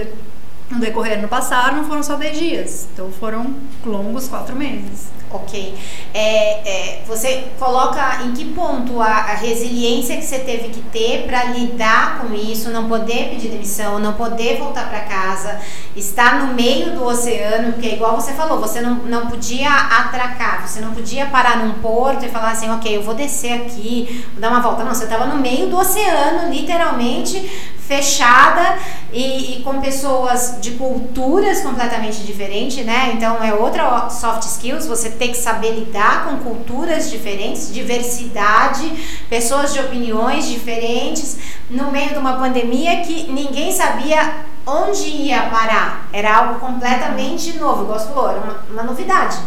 no 0.70 0.80
decorrer 0.80 1.20
no 1.20 1.28
passar 1.28 1.72
não 1.72 1.84
foram 1.84 2.02
só 2.02 2.16
10 2.16 2.38
dias, 2.38 2.88
então 2.92 3.10
foram 3.10 3.54
longos 3.84 4.28
quatro 4.28 4.56
meses. 4.56 5.16
Ok. 5.28 5.74
É, 6.14 6.68
é, 6.68 7.02
você 7.06 7.48
coloca 7.58 8.22
em 8.22 8.32
que 8.32 8.44
ponto 8.44 9.02
a, 9.02 9.06
a, 9.06 9.34
resiliência 9.34 10.16
que 10.16 10.22
você 10.22 10.38
teve 10.38 10.68
que 10.68 10.80
ter 10.82 11.26
para 11.26 11.44
lidar 11.46 12.20
com 12.20 12.32
isso, 12.32 12.70
não 12.70 12.88
poder 12.88 13.30
pedir 13.30 13.48
demissão, 13.48 13.98
não 13.98 14.12
poder 14.12 14.56
voltar 14.56 14.88
para 14.88 15.00
casa, 15.00 15.60
estar 15.96 16.46
no 16.46 16.54
meio 16.54 16.92
do 16.92 17.04
oceano, 17.04 17.72
porque 17.72 17.88
igual 17.88 18.18
você 18.18 18.32
falou, 18.34 18.60
você 18.60 18.80
não, 18.80 18.94
não 18.94 19.26
podia 19.26 19.68
atracar, 19.68 20.66
você 20.66 20.80
não 20.80 20.94
podia 20.94 21.26
parar 21.26 21.58
num 21.58 21.74
porto 21.74 22.24
e 22.24 22.28
falar 22.28 22.52
assim, 22.52 22.70
ok, 22.70 22.96
eu 22.96 23.02
vou 23.02 23.14
descer 23.14 23.52
aqui, 23.52 24.24
vou 24.32 24.40
dar 24.40 24.50
uma 24.50 24.60
volta. 24.60 24.84
Não, 24.84 24.94
você 24.94 25.04
estava 25.04 25.26
no 25.26 25.36
meio 25.36 25.68
do 25.68 25.76
oceano, 25.76 26.50
literalmente, 26.50 27.74
fechada 27.86 28.78
e, 29.12 29.58
e, 29.58 29.62
com 29.62 29.80
pessoas 29.80 30.58
de 30.60 30.72
culturas 30.72 31.62
completamente 31.62 32.18
diferentes, 32.18 32.84
né? 32.84 33.12
Então 33.14 33.42
é 33.42 33.54
outra 33.54 34.10
soft 34.10 34.42
skills, 34.42 34.86
você 34.86 35.10
tem 35.10 35.30
que 35.30 35.38
saber 35.38 35.72
lidar 35.72 36.24
com 36.24 36.38
culturas 36.38 37.10
diferentes, 37.10 37.72
diversidade, 37.72 38.90
pessoas 39.30 39.72
de 39.72 39.80
opiniões 39.80 40.48
diferentes, 40.48 41.38
no 41.70 41.90
meio 41.90 42.10
de 42.10 42.18
uma 42.18 42.34
pandemia 42.34 43.02
que 43.02 43.30
ninguém 43.30 43.72
sabia 43.72 44.44
onde 44.66 45.08
ia 45.08 45.42
parar. 45.42 46.08
Era 46.12 46.36
algo 46.36 46.60
completamente 46.60 47.56
novo, 47.56 47.84
igual 47.84 48.00
falou, 48.00 48.30
era 48.30 48.40
uma, 48.40 48.64
uma 48.70 48.82
novidade. 48.82 49.38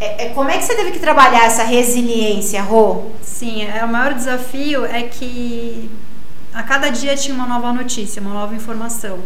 É, 0.00 0.26
é, 0.26 0.28
como 0.28 0.48
é 0.48 0.56
que 0.56 0.64
você 0.64 0.76
teve 0.76 0.92
que 0.92 1.00
trabalhar 1.00 1.44
essa 1.44 1.64
resiliência, 1.64 2.62
Rô? 2.62 3.06
Sim, 3.20 3.64
é, 3.64 3.84
o 3.84 3.88
maior 3.88 4.14
desafio 4.14 4.84
é 4.84 5.02
que 5.02 5.90
a 6.58 6.62
cada 6.64 6.90
dia 6.90 7.16
tinha 7.16 7.32
uma 7.32 7.46
nova 7.46 7.72
notícia, 7.72 8.20
uma 8.20 8.32
nova 8.32 8.52
informação. 8.52 9.20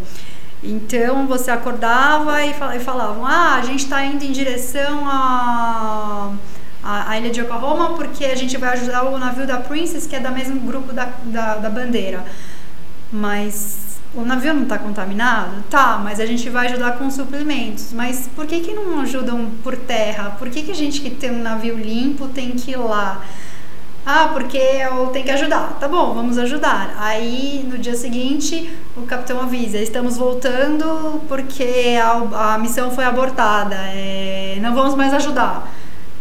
Então 0.62 1.26
você 1.26 1.50
acordava 1.50 2.44
e 2.44 2.52
falavam: 2.78 3.26
Ah, 3.26 3.56
a 3.56 3.62
gente 3.62 3.84
está 3.84 4.04
indo 4.04 4.22
em 4.22 4.30
direção 4.30 5.08
a, 5.08 6.30
a, 6.84 7.18
ilha 7.18 7.30
de 7.30 7.40
Oklahoma 7.40 7.94
porque 7.94 8.26
a 8.26 8.34
gente 8.34 8.58
vai 8.58 8.74
ajudar 8.74 9.04
o 9.04 9.18
navio 9.18 9.46
da 9.46 9.56
Princess, 9.56 10.06
que 10.06 10.14
é 10.14 10.20
do 10.20 10.30
mesmo 10.30 10.60
grupo 10.60 10.92
da, 10.92 11.08
da, 11.24 11.54
da 11.54 11.70
bandeira. 11.70 12.22
Mas 13.10 13.98
o 14.14 14.20
navio 14.20 14.52
não 14.52 14.64
está 14.64 14.78
contaminado? 14.78 15.64
Tá, 15.70 15.98
mas 16.04 16.20
a 16.20 16.26
gente 16.26 16.50
vai 16.50 16.66
ajudar 16.66 16.98
com 16.98 17.10
suplementos. 17.10 17.94
Mas 17.94 18.28
por 18.36 18.46
que, 18.46 18.60
que 18.60 18.74
não 18.74 19.00
ajudam 19.00 19.50
por 19.64 19.74
terra? 19.74 20.36
Por 20.38 20.50
que, 20.50 20.64
que 20.64 20.70
a 20.70 20.74
gente 20.74 21.00
que 21.00 21.08
tem 21.08 21.30
um 21.30 21.42
navio 21.42 21.78
limpo 21.78 22.28
tem 22.28 22.50
que 22.50 22.72
ir 22.72 22.76
lá? 22.76 23.24
Ah, 24.04 24.30
porque 24.32 24.58
eu 24.58 25.06
tenho 25.08 25.24
que 25.24 25.30
ajudar. 25.30 25.76
Tá 25.78 25.86
bom, 25.86 26.12
vamos 26.12 26.36
ajudar. 26.36 26.94
Aí 26.98 27.64
no 27.68 27.78
dia 27.78 27.94
seguinte 27.94 28.70
o 28.96 29.02
capitão 29.02 29.40
avisa: 29.40 29.78
estamos 29.78 30.16
voltando 30.16 31.20
porque 31.28 31.98
a, 32.02 32.54
a 32.54 32.58
missão 32.58 32.90
foi 32.90 33.04
abortada. 33.04 33.76
É, 33.76 34.58
não 34.60 34.74
vamos 34.74 34.94
mais 34.96 35.14
ajudar. 35.14 35.72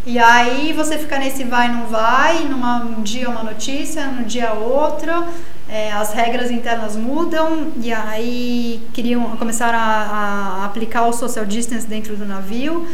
E 0.05 0.17
aí 0.17 0.73
você 0.73 0.97
fica 0.97 1.19
nesse 1.19 1.43
vai 1.43 1.71
não 1.71 1.85
vai, 1.85 2.45
num 2.45 3.03
dia 3.03 3.29
uma 3.29 3.43
notícia, 3.43 4.07
no 4.07 4.25
dia 4.25 4.51
outra, 4.51 5.27
é, 5.69 5.91
as 5.91 6.11
regras 6.11 6.49
internas 6.49 6.95
mudam 6.95 7.67
e 7.79 7.93
aí 7.93 8.81
queriam 8.93 9.37
começar 9.37 9.75
a, 9.75 10.61
a 10.61 10.65
aplicar 10.65 11.05
o 11.05 11.13
social 11.13 11.45
distance 11.45 11.85
dentro 11.85 12.15
do 12.15 12.25
navio 12.25 12.87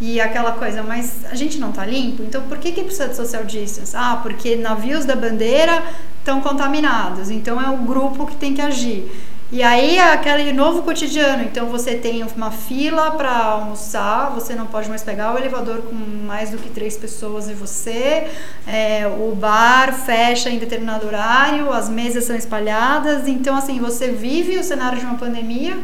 e 0.00 0.18
aquela 0.18 0.52
coisa, 0.52 0.82
mas 0.82 1.26
a 1.30 1.34
gente 1.34 1.58
não 1.58 1.72
tá 1.72 1.84
limpo, 1.84 2.22
então 2.22 2.42
por 2.42 2.56
que, 2.56 2.72
que 2.72 2.82
precisa 2.82 3.08
de 3.08 3.16
social 3.16 3.44
distance? 3.44 3.94
Ah, 3.94 4.18
porque 4.22 4.56
navios 4.56 5.04
da 5.04 5.14
bandeira 5.14 5.82
estão 6.18 6.40
contaminados, 6.40 7.30
então 7.30 7.60
é 7.60 7.68
o 7.68 7.76
grupo 7.78 8.26
que 8.26 8.36
tem 8.36 8.54
que 8.54 8.62
agir. 8.62 9.10
E 9.52 9.64
aí 9.64 9.98
aquele 9.98 10.52
novo 10.52 10.82
cotidiano, 10.82 11.42
então 11.42 11.66
você 11.66 11.96
tem 11.96 12.22
uma 12.22 12.52
fila 12.52 13.10
para 13.10 13.36
almoçar, 13.36 14.30
você 14.30 14.54
não 14.54 14.66
pode 14.66 14.88
mais 14.88 15.02
pegar 15.02 15.34
o 15.34 15.38
elevador 15.38 15.82
com 15.82 15.94
mais 16.24 16.50
do 16.50 16.56
que 16.56 16.70
três 16.70 16.96
pessoas 16.96 17.50
e 17.50 17.52
você, 17.52 18.28
é, 18.66 19.06
o 19.08 19.34
bar 19.34 19.92
fecha 19.92 20.48
em 20.48 20.58
determinado 20.58 21.04
horário, 21.04 21.70
as 21.72 21.88
mesas 21.88 22.24
são 22.24 22.36
espalhadas, 22.36 23.26
então 23.26 23.56
assim, 23.56 23.80
você 23.80 24.12
vive 24.12 24.56
o 24.56 24.62
cenário 24.62 24.98
de 24.98 25.04
uma 25.04 25.16
pandemia 25.16 25.76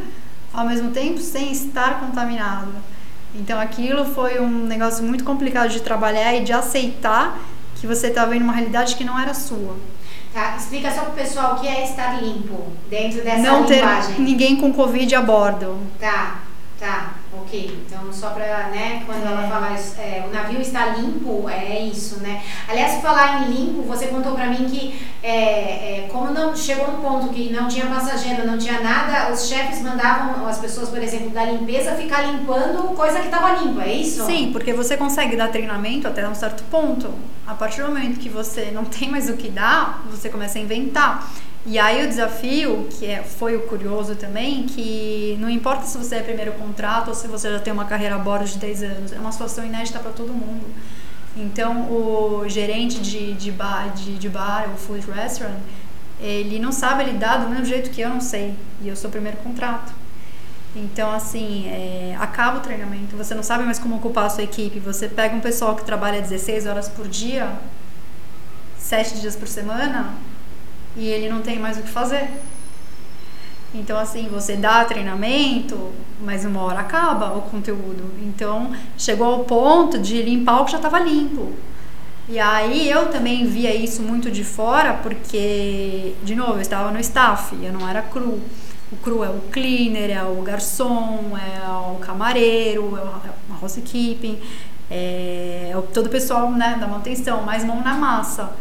ao 0.55 0.65
mesmo 0.65 0.93
tempo 0.93 1.21
sem 1.21 1.51
estar 1.51 2.01
contaminado. 2.01 2.69
Então 3.39 3.61
aquilo 3.61 4.05
foi 4.05 4.41
um 4.41 4.65
negócio 4.65 5.05
muito 5.05 5.25
complicado 5.25 5.71
de 5.71 5.81
trabalhar 5.81 6.35
e 6.35 6.43
de 6.43 6.53
aceitar 6.53 7.39
que 7.77 7.87
você 7.87 8.09
estava 8.09 8.31
vendo 8.33 8.43
uma 8.43 8.53
realidade 8.53 8.97
que 8.97 9.05
não 9.05 9.19
era 9.19 9.35
sua. 9.35 9.77
Tá, 10.33 10.57
explica 10.57 10.91
só 10.91 11.03
pro 11.03 11.13
pessoal 11.13 11.55
o 11.55 11.61
que 11.61 11.69
é 11.69 11.85
estar 11.85 12.23
limpo 12.23 12.73
dentro 12.91 13.23
dessa 13.23 13.43
não 13.43 13.65
linguagem. 13.65 14.11
Não 14.11 14.17
ter 14.17 14.23
ninguém 14.23 14.57
com 14.57 14.73
Covid 14.73 15.15
a 15.15 15.23
bordo. 15.23 15.79
Tá, 15.99 16.41
tá. 16.79 17.15
Ok, 17.43 17.85
então 17.87 18.13
só 18.13 18.31
para, 18.31 18.69
né, 18.69 19.03
quando 19.05 19.23
é. 19.23 19.27
ela 19.27 19.49
fala 19.49 19.77
é, 19.99 20.25
o 20.27 20.33
navio 20.33 20.61
está 20.61 20.87
limpo, 20.87 21.49
é 21.49 21.81
isso, 21.81 22.21
né? 22.21 22.43
Aliás, 22.67 23.01
falar 23.03 23.43
em 23.43 23.53
limpo, 23.53 23.83
você 23.83 24.07
contou 24.07 24.33
para 24.33 24.47
mim 24.47 24.65
que 24.65 24.99
é, 25.23 26.05
é, 26.05 26.09
como 26.11 26.33
não 26.33 26.57
chegou 26.57 26.89
um 26.89 27.01
ponto 27.01 27.29
que 27.29 27.53
não 27.53 27.69
tinha 27.69 27.87
passageiro, 27.87 28.47
não 28.47 28.57
tinha 28.59 28.81
nada, 28.81 29.33
os 29.33 29.49
chefes 29.49 29.83
mandavam 29.83 30.47
as 30.47 30.59
pessoas, 30.59 30.89
por 30.89 31.03
exemplo, 31.03 31.31
da 31.31 31.45
limpeza 31.45 31.93
ficar 31.93 32.23
limpando 32.23 32.95
coisa 32.95 33.21
que 33.21 33.27
estava 33.27 33.63
limpa, 33.63 33.83
é 33.83 33.93
isso? 33.93 34.25
Sim, 34.25 34.51
porque 34.53 34.73
você 34.73 34.97
consegue 34.97 35.37
dar 35.37 35.49
treinamento 35.49 36.09
até 36.09 36.27
um 36.29 36.35
certo 36.35 36.65
ponto. 36.71 37.13
A 37.47 37.55
partir 37.55 37.83
do 37.83 37.89
momento 37.89 38.19
que 38.19 38.29
você 38.29 38.71
não 38.73 38.85
tem 38.85 39.11
mais 39.11 39.29
o 39.29 39.35
que 39.35 39.49
dar, 39.49 40.05
você 40.11 40.29
começa 40.29 40.59
a 40.59 40.61
inventar. 40.61 41.31
E 41.69 41.81
aí 41.81 42.07
o 42.07 42.09
desafio, 42.09 42.87
que 42.89 43.07
é, 43.07 43.25
foi 43.25 43.57
o 43.57 43.63
curioso 43.63 44.15
também, 44.15 44.67
que 44.67 45.37
não 45.41 45.51
importa 45.51 45.85
se 45.85 45.99
você 45.99 46.17
é 46.17 46.23
primeiro 46.23 46.53
contrato 46.53 47.09
ou 47.09 47.15
se 47.15 47.27
você 47.27 47.51
já 47.51 47.59
tem 47.59 47.73
uma 47.73 47.85
carreira 47.85 48.15
a 48.15 48.19
bordo 48.19 48.45
de 48.45 48.57
10 48.57 48.83
anos, 48.85 49.13
é 49.13 49.19
uma 49.19 49.33
situação 49.33 49.67
inédita 49.67 49.99
para 49.99 50.13
todo 50.13 50.33
mundo. 50.33 50.65
Então 51.37 51.91
o 51.91 52.49
gerente 52.49 53.01
de, 53.01 53.33
de, 53.35 53.51
bar, 53.51 53.93
de, 53.93 54.17
de 54.17 54.29
bar, 54.29 54.71
o 54.73 54.77
food 54.77 55.11
restaurant, 55.11 55.59
ele 56.21 56.61
não 56.61 56.71
sabe 56.71 57.03
lidar 57.03 57.39
do 57.39 57.51
mesmo 57.51 57.65
jeito 57.65 57.91
que 57.91 58.01
eu 58.01 58.11
não 58.11 58.21
sei. 58.21 58.55
E 58.81 58.89
eu 58.89 58.95
sou 58.95 59.11
primeiro 59.11 59.37
contrato. 59.39 59.93
Então, 60.75 61.11
assim, 61.11 61.67
é, 61.69 62.15
acaba 62.21 62.59
o 62.59 62.61
treinamento, 62.61 63.17
você 63.17 63.35
não 63.35 63.43
sabe 63.43 63.65
mais 63.65 63.79
como 63.79 63.97
ocupar 63.97 64.27
a 64.27 64.31
sua 64.31 64.45
equipe. 64.45 64.79
Você 64.81 65.09
pega 65.09 65.35
um 65.35 65.41
pessoal 65.41 65.75
que 65.75 65.85
trabalha 65.85 66.21
16 66.21 66.67
horas 66.67 66.89
por 66.89 67.09
dia, 67.09 67.51
7 68.79 69.21
dias 69.21 69.35
por 69.35 69.49
semana, 69.49 70.15
e 70.97 71.07
ele 71.07 71.29
não 71.29 71.43
tem 71.43 71.59
mais 71.59 71.79
o 71.79 71.83
que 71.83 71.89
fazer. 71.89 72.29
Então, 73.75 73.99
assim, 73.99 74.29
você 74.29 74.57
dá 74.57 74.85
treinamento, 74.85 75.93
mas 76.21 76.45
uma 76.45 76.63
hora 76.63 76.81
acaba 76.81 77.37
o 77.37 77.43
conteúdo. 77.43 78.11
Então, 78.23 78.73
chegou 78.97 79.27
ao 79.27 79.45
ponto 79.45 79.99
de 79.99 80.23
limpar 80.23 80.63
o 80.63 80.65
que 80.65 80.73
já 80.73 80.79
estava 80.79 80.99
limpo. 80.99 81.53
E 82.29 82.41
aí 82.41 82.91
eu 82.91 83.09
também 83.09 83.47
via 83.47 83.75
isso 83.75 84.03
muito 84.03 84.31
de 84.31 84.43
fora, 84.43 84.95
porque, 84.95 86.15
de 86.25 86.35
novo, 86.35 86.55
eu 86.55 86.61
estava 86.61 86.91
no 86.91 86.99
staff, 86.99 87.57
eu 87.63 87.73
não 87.73 87.89
era 87.89 88.03
cru. 88.03 88.41
O 88.91 88.97
cru 88.97 89.23
é 89.23 89.29
o 89.29 89.41
cleaner, 89.53 90.11
é 90.11 90.23
o 90.25 90.43
garçom, 90.43 91.33
é 91.37 91.69
o 91.69 91.97
camareiro, 91.97 92.97
é 92.97 93.53
o 93.53 93.63
housekeeping, 93.63 94.39
é, 94.91 95.71
é 95.73 95.83
todo 95.93 96.07
o 96.07 96.09
pessoal 96.09 96.51
né, 96.51 96.77
da 96.81 96.87
manutenção, 96.87 97.43
mais 97.43 97.65
mão 97.65 97.83
na 97.83 97.95
massa. 97.95 98.53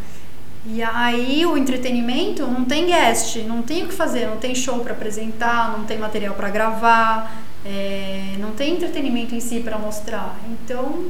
E 0.68 0.82
aí 0.82 1.46
o 1.46 1.56
entretenimento 1.56 2.46
não 2.48 2.66
tem 2.66 2.88
guest, 2.88 3.38
não 3.44 3.62
tem 3.62 3.84
o 3.84 3.88
que 3.88 3.94
fazer, 3.94 4.28
não 4.28 4.38
tem 4.38 4.56
show 4.56 4.80
para 4.80 4.94
apresentar, 4.94 5.78
não 5.78 5.86
tem 5.86 6.00
material 6.00 6.34
para 6.34 6.50
gravar, 6.50 7.44
é, 7.64 8.36
não 8.40 8.52
tem 8.52 8.74
entretenimento 8.74 9.36
em 9.36 9.40
si 9.40 9.60
para 9.60 9.78
mostrar. 9.78 10.36
Então 10.50 11.06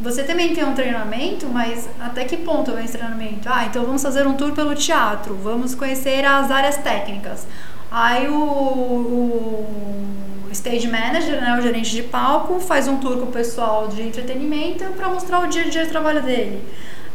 você 0.00 0.24
também 0.24 0.54
tem 0.54 0.64
um 0.64 0.74
treinamento, 0.74 1.46
mas 1.46 1.88
até 2.00 2.24
que 2.24 2.38
ponto 2.38 2.70
é 2.76 2.84
esse 2.84 2.94
treinamento? 2.94 3.48
Ah, 3.50 3.66
então 3.66 3.84
vamos 3.84 4.02
fazer 4.02 4.26
um 4.26 4.34
tour 4.34 4.52
pelo 4.52 4.74
teatro, 4.74 5.34
vamos 5.34 5.74
conhecer 5.74 6.24
as 6.24 6.50
áreas 6.50 6.78
técnicas. 6.78 7.46
Aí 7.90 8.28
o, 8.28 8.34
o 8.34 10.48
stage 10.52 10.88
manager, 10.88 11.40
né, 11.40 11.56
o 11.58 11.62
gerente 11.62 11.90
de 11.90 12.02
palco, 12.02 12.58
faz 12.60 12.88
um 12.88 12.96
tour 12.96 13.18
com 13.18 13.26
o 13.26 13.32
pessoal 13.32 13.88
de 13.88 14.02
entretenimento 14.02 14.84
para 14.96 15.08
mostrar 15.08 15.40
o 15.40 15.46
dia 15.46 15.62
a 15.62 15.68
dia 15.68 15.84
de 15.84 15.90
trabalho 15.90 16.22
dele. 16.22 16.62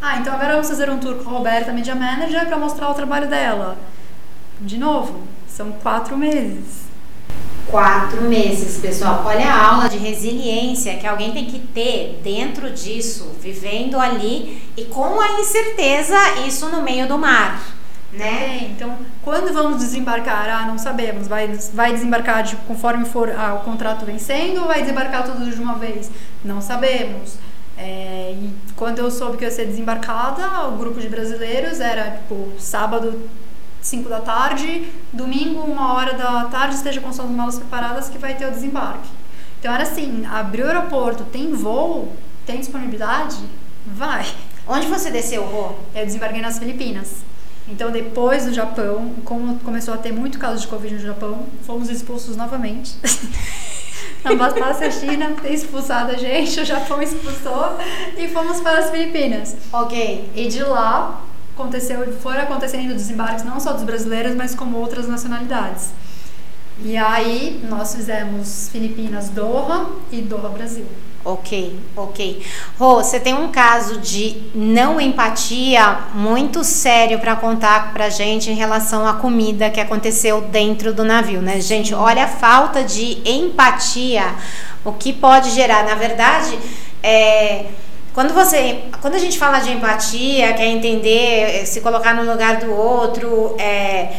Ah, 0.01 0.17
então 0.17 0.33
agora 0.33 0.53
vamos 0.53 0.67
fazer 0.67 0.89
um 0.89 0.97
tour 0.97 1.17
com 1.17 1.29
a 1.29 1.33
Roberta, 1.33 1.71
Media 1.71 1.93
Manager, 1.93 2.47
para 2.47 2.57
mostrar 2.57 2.89
o 2.89 2.93
trabalho 2.95 3.27
dela. 3.27 3.77
De 4.59 4.75
novo, 4.75 5.21
são 5.47 5.71
quatro 5.73 6.17
meses. 6.17 6.81
Quatro 7.67 8.23
meses, 8.23 8.79
pessoal. 8.79 9.23
Olha 9.27 9.47
a 9.47 9.73
aula 9.73 9.87
de 9.87 9.99
resiliência 9.99 10.97
que 10.97 11.05
alguém 11.05 11.31
tem 11.31 11.45
que 11.45 11.59
ter 11.59 12.19
dentro 12.23 12.71
disso, 12.71 13.35
vivendo 13.39 13.99
ali 13.99 14.63
e 14.75 14.85
com 14.85 15.21
a 15.21 15.39
incerteza 15.39 16.17
isso 16.47 16.67
no 16.69 16.81
meio 16.81 17.07
do 17.07 17.19
mar. 17.19 17.61
Né? 18.11 18.59
É, 18.59 18.67
então, 18.71 18.97
quando 19.23 19.53
vamos 19.53 19.77
desembarcar? 19.77 20.49
Ah, 20.49 20.65
não 20.65 20.79
sabemos. 20.79 21.27
Vai, 21.27 21.47
vai 21.73 21.93
desembarcar 21.93 22.41
de, 22.41 22.55
conforme 22.55 23.05
for 23.05 23.29
ah, 23.37 23.53
o 23.53 23.59
contrato 23.59 24.03
vencendo 24.03 24.61
ou 24.61 24.67
vai 24.67 24.81
desembarcar 24.81 25.23
tudo 25.23 25.49
de 25.49 25.61
uma 25.61 25.75
vez? 25.75 26.09
Não 26.43 26.59
sabemos. 26.59 27.37
É, 27.81 28.35
e 28.39 28.53
quando 28.75 28.99
eu 28.99 29.09
soube 29.09 29.37
que 29.37 29.43
eu 29.43 29.49
ia 29.49 29.55
ser 29.55 29.65
desembarcada, 29.65 30.67
o 30.67 30.77
grupo 30.77 30.99
de 30.99 31.09
brasileiros 31.09 31.79
era 31.79 32.11
tipo 32.11 32.51
sábado 32.59 33.27
5 33.81 34.07
da 34.07 34.19
tarde, 34.19 34.87
domingo, 35.11 35.61
uma 35.61 35.93
hora 35.93 36.13
da 36.13 36.45
tarde, 36.45 36.75
esteja 36.75 37.01
com 37.01 37.11
suas 37.11 37.29
malas 37.29 37.57
preparadas 37.57 38.07
que 38.07 38.19
vai 38.19 38.35
ter 38.35 38.45
o 38.45 38.51
desembarque. 38.51 39.09
Então 39.59 39.73
era 39.73 39.81
assim, 39.83 40.23
abriu 40.27 40.65
o 40.65 40.67
aeroporto, 40.67 41.23
tem 41.23 41.53
voo, 41.53 42.15
tem 42.45 42.59
disponibilidade? 42.59 43.37
Vai. 43.85 44.27
Onde 44.67 44.85
você 44.85 45.09
desceu, 45.09 45.43
Rô? 45.43 45.73
Eu 45.95 46.05
desembarquei 46.05 46.41
nas 46.41 46.59
Filipinas. 46.59 47.23
Então, 47.67 47.91
depois 47.91 48.45
do 48.45 48.53
Japão, 48.53 49.13
como 49.25 49.57
começou 49.59 49.93
a 49.93 49.97
ter 49.97 50.11
muito 50.11 50.37
caso 50.37 50.61
de 50.61 50.67
Covid 50.67 50.95
no 50.95 51.01
Japão, 51.01 51.45
fomos 51.65 51.89
expulsos 51.89 52.35
novamente. 52.35 52.95
Não 54.23 54.37
bastasse 54.37 54.83
a 54.83 54.91
China 54.91 55.35
ter 55.41 55.53
expulsado 55.53 56.11
a 56.11 56.15
gente, 56.15 56.59
o 56.59 56.65
Japão 56.65 57.01
expulsou 57.01 57.77
e 58.17 58.27
fomos 58.27 58.61
para 58.61 58.79
as 58.79 58.91
Filipinas. 58.91 59.55
Ok. 59.73 60.29
E 60.35 60.47
de 60.47 60.63
lá 60.63 61.21
aconteceu, 61.55 62.11
foram 62.19 62.41
acontecendo 62.41 62.93
desembarques 62.93 63.43
não 63.43 63.59
só 63.59 63.73
dos 63.73 63.83
brasileiros, 63.83 64.35
mas 64.35 64.55
como 64.55 64.77
outras 64.77 65.07
nacionalidades. 65.07 65.89
E 66.83 66.97
aí 66.97 67.63
nós 67.69 67.95
fizemos 67.95 68.69
Filipinas 68.71 69.29
Doha 69.29 69.87
e 70.11 70.21
Doha 70.21 70.49
Brasil. 70.49 70.85
Ok, 71.23 71.79
ok. 71.95 72.43
Rô, 72.79 72.95
você 72.95 73.19
tem 73.19 73.35
um 73.35 73.49
caso 73.49 73.99
de 73.99 74.41
não 74.55 74.99
empatia 74.99 75.99
muito 76.15 76.63
sério 76.63 77.19
para 77.19 77.35
contar 77.35 77.93
pra 77.93 78.09
gente 78.09 78.49
em 78.49 78.55
relação 78.55 79.07
à 79.07 79.13
comida 79.13 79.69
que 79.69 79.79
aconteceu 79.79 80.41
dentro 80.41 80.91
do 80.93 81.03
navio, 81.03 81.39
né? 81.39 81.61
Gente, 81.61 81.93
olha 81.93 82.23
a 82.23 82.27
falta 82.27 82.83
de 82.83 83.21
empatia, 83.23 84.33
o 84.83 84.93
que 84.93 85.13
pode 85.13 85.51
gerar. 85.51 85.85
Na 85.85 85.93
verdade, 85.93 86.57
é, 87.03 87.65
quando 88.15 88.33
você, 88.33 88.85
quando 88.99 89.13
a 89.13 89.19
gente 89.19 89.37
fala 89.37 89.59
de 89.59 89.71
empatia, 89.71 90.53
quer 90.53 90.65
entender, 90.65 91.67
se 91.67 91.81
colocar 91.81 92.15
no 92.15 92.29
lugar 92.29 92.57
do 92.57 92.73
outro, 92.73 93.55
é 93.59 94.09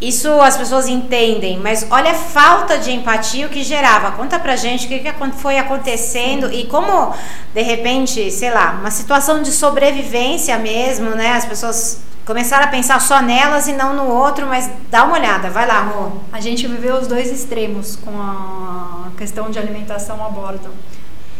isso 0.00 0.40
as 0.40 0.56
pessoas 0.56 0.86
entendem, 0.86 1.58
mas 1.58 1.86
olha 1.90 2.12
a 2.12 2.14
falta 2.14 2.78
de 2.78 2.92
empatia 2.92 3.46
o 3.46 3.48
que 3.48 3.64
gerava. 3.64 4.12
Conta 4.12 4.38
pra 4.38 4.54
gente 4.54 4.86
o 4.86 4.88
que, 4.88 5.00
que 5.00 5.12
foi 5.32 5.58
acontecendo 5.58 6.52
e 6.52 6.66
como, 6.66 7.12
de 7.52 7.62
repente, 7.62 8.30
sei 8.30 8.50
lá, 8.50 8.78
uma 8.80 8.92
situação 8.92 9.42
de 9.42 9.50
sobrevivência 9.50 10.56
mesmo, 10.56 11.10
né? 11.10 11.32
As 11.32 11.44
pessoas 11.44 12.00
começaram 12.24 12.66
a 12.66 12.68
pensar 12.68 13.00
só 13.00 13.20
nelas 13.20 13.66
e 13.66 13.72
não 13.72 13.96
no 13.96 14.06
outro, 14.06 14.46
mas 14.46 14.70
dá 14.88 15.02
uma 15.02 15.14
olhada, 15.14 15.50
vai 15.50 15.66
lá, 15.66 15.80
Rô. 15.80 16.12
A 16.32 16.40
gente 16.40 16.66
viveu 16.66 16.96
os 16.96 17.08
dois 17.08 17.32
extremos 17.32 17.96
com 17.96 18.10
a 18.20 19.10
questão 19.16 19.50
de 19.50 19.58
alimentação 19.58 20.24
a 20.24 20.28
bordo. 20.28 20.70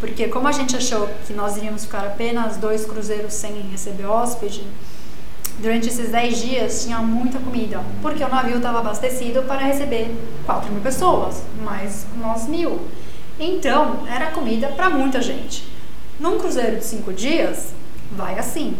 Porque 0.00 0.28
como 0.28 0.48
a 0.48 0.52
gente 0.52 0.76
achou 0.76 1.08
que 1.26 1.32
nós 1.32 1.56
iríamos 1.56 1.84
ficar 1.84 2.00
apenas 2.06 2.56
dois 2.56 2.86
cruzeiros 2.86 3.34
sem 3.34 3.52
receber 3.70 4.06
hóspede, 4.06 4.66
Durante 5.58 5.88
esses 5.88 6.10
10 6.10 6.40
dias 6.40 6.84
tinha 6.84 6.98
muita 6.98 7.38
comida, 7.38 7.80
porque 8.00 8.22
o 8.22 8.28
navio 8.28 8.58
estava 8.58 8.78
abastecido 8.78 9.42
para 9.42 9.58
receber 9.58 10.14
4 10.46 10.70
mil 10.72 10.80
pessoas, 10.80 11.42
mais 11.64 12.06
nós 12.20 12.46
mil. 12.46 12.80
Então, 13.40 14.04
era 14.06 14.30
comida 14.30 14.68
para 14.68 14.88
muita 14.88 15.20
gente. 15.20 15.64
Num 16.20 16.38
cruzeiro 16.38 16.76
de 16.76 16.84
5 16.84 17.12
dias, 17.12 17.72
vai 18.12 18.38
assim. 18.38 18.76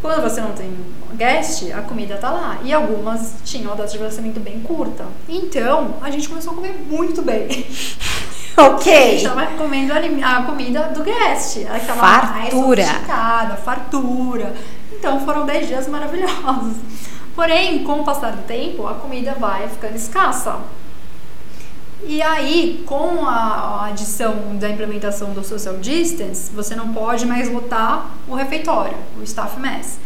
Quando 0.00 0.22
você 0.22 0.40
não 0.40 0.52
tem 0.52 0.70
guest, 1.14 1.72
a 1.72 1.82
comida 1.82 2.16
tá 2.16 2.30
lá. 2.30 2.58
E 2.62 2.72
algumas 2.72 3.34
tinham 3.44 3.72
a 3.72 3.74
data 3.74 3.90
de 3.90 3.98
abastecimento 3.98 4.40
bem 4.40 4.60
curta. 4.60 5.04
Então, 5.28 5.96
a 6.00 6.10
gente 6.10 6.28
começou 6.28 6.52
a 6.52 6.56
comer 6.56 6.74
muito 6.88 7.20
bem. 7.22 7.48
Ok. 8.58 8.92
A 8.92 9.10
gente 9.10 9.22
tava 9.22 9.46
comendo 9.56 9.92
a 9.92 10.42
comida 10.42 10.88
do 10.88 11.04
guest. 11.04 11.58
Aquela 11.70 11.96
fartura. 11.96 12.82
mais 12.82 13.60
fartura. 13.60 14.52
Então 14.98 15.24
foram 15.24 15.46
10 15.46 15.68
dias 15.68 15.88
maravilhosos. 15.88 16.76
Porém, 17.34 17.84
com 17.84 18.00
o 18.00 18.04
passar 18.04 18.32
do 18.32 18.42
tempo, 18.42 18.86
a 18.86 18.94
comida 18.94 19.32
vai 19.38 19.68
ficando 19.68 19.94
escassa. 19.94 20.58
E 22.04 22.20
aí, 22.20 22.82
com 22.86 23.24
a 23.24 23.86
adição 23.86 24.56
da 24.56 24.68
implementação 24.68 25.32
do 25.32 25.44
social 25.44 25.76
distance, 25.76 26.52
você 26.52 26.74
não 26.74 26.92
pode 26.92 27.26
mais 27.26 27.50
lotar 27.50 28.10
o 28.26 28.34
refeitório, 28.34 28.96
o 29.18 29.22
staff 29.22 29.58
mess. 29.60 29.98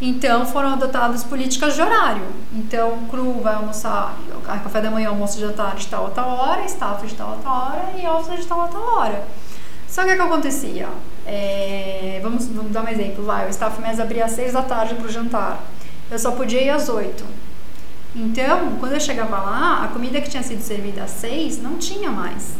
Então 0.00 0.44
foram 0.44 0.72
adotadas 0.72 1.22
políticas 1.22 1.74
de 1.74 1.82
horário. 1.82 2.26
Então, 2.52 2.98
cru 3.08 3.40
vai 3.40 3.54
almoçar, 3.54 4.16
café 4.44 4.80
da 4.80 4.90
manhã, 4.90 5.10
almoço 5.10 5.38
de 5.38 5.52
tarde 5.52 5.82
de 5.82 5.86
tal 5.86 6.06
a 6.06 6.10
tal 6.10 6.28
hora, 6.28 6.64
staff 6.64 7.06
de 7.06 7.14
tal 7.14 7.34
a 7.34 7.36
tal 7.36 7.52
hora 7.52 7.84
e 7.96 8.06
office 8.06 8.40
de 8.40 8.46
tal 8.46 8.62
a 8.62 8.68
tal 8.68 8.82
hora. 8.82 9.24
Só 9.88 10.02
que 10.02 10.12
o 10.12 10.16
que 10.16 10.22
acontecia? 10.22 10.88
É, 11.26 12.20
vamos, 12.22 12.46
vamos 12.48 12.72
dar 12.72 12.84
um 12.84 12.88
exemplo, 12.88 13.24
vai, 13.24 13.46
o 13.46 13.50
staff 13.50 13.80
mess 13.80 13.98
abria 13.98 14.26
às 14.26 14.32
6 14.32 14.52
da 14.52 14.62
tarde 14.62 14.94
para 14.94 15.06
o 15.06 15.10
jantar. 15.10 15.62
Eu 16.10 16.18
só 16.18 16.32
podia 16.32 16.62
ir 16.62 16.70
às 16.70 16.88
8. 16.88 17.24
Então, 18.14 18.76
quando 18.78 18.92
eu 18.92 19.00
chegava 19.00 19.36
lá, 19.38 19.84
a 19.84 19.88
comida 19.88 20.20
que 20.20 20.30
tinha 20.30 20.42
sido 20.42 20.62
servida 20.62 21.02
às 21.02 21.10
6 21.10 21.62
não 21.62 21.78
tinha 21.78 22.10
mais. 22.10 22.54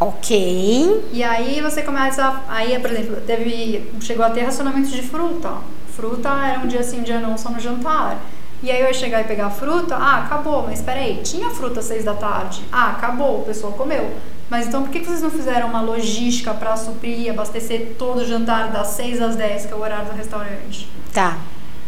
Ok. 0.00 1.08
E 1.12 1.24
aí 1.24 1.60
você 1.60 1.82
começa. 1.82 2.42
Aí, 2.48 2.78
por 2.78 2.90
exemplo, 2.90 3.20
teve. 3.26 3.90
Chegou 4.00 4.24
a 4.24 4.30
ter 4.30 4.42
racionamento 4.42 4.88
de 4.88 5.02
fruta. 5.02 5.54
Fruta 5.92 6.28
era 6.28 6.60
um 6.60 6.68
dia 6.68 6.82
sim, 6.84 7.00
um 7.00 7.02
dia 7.02 7.18
não, 7.18 7.36
só 7.36 7.50
no 7.50 7.58
jantar. 7.58 8.16
E 8.62 8.70
aí 8.70 8.80
eu 8.80 8.86
ia 8.86 8.94
chegar 8.94 9.20
e 9.20 9.24
pegar 9.24 9.46
a 9.46 9.50
fruta, 9.50 9.94
ah, 9.94 10.24
acabou, 10.24 10.64
mas 10.64 10.82
peraí, 10.82 11.20
tinha 11.22 11.48
fruta 11.50 11.78
às 11.78 11.86
seis 11.86 12.04
da 12.04 12.14
tarde. 12.14 12.62
Ah, 12.72 12.90
acabou, 12.90 13.40
o 13.40 13.44
pessoal 13.44 13.72
comeu. 13.72 14.10
Mas 14.50 14.66
então 14.66 14.82
por 14.82 14.90
que 14.90 15.00
vocês 15.00 15.20
não 15.20 15.30
fizeram 15.30 15.68
uma 15.68 15.80
logística 15.80 16.54
para 16.54 16.76
suprir 16.76 17.20
e 17.20 17.30
abastecer 17.30 17.94
todo 17.98 18.20
o 18.20 18.26
jantar 18.26 18.70
das 18.70 18.88
6 18.88 19.20
às 19.20 19.36
10, 19.36 19.66
que 19.66 19.72
é 19.72 19.76
o 19.76 19.80
horário 19.80 20.06
do 20.06 20.16
restaurante? 20.16 20.88
Tá. 21.12 21.38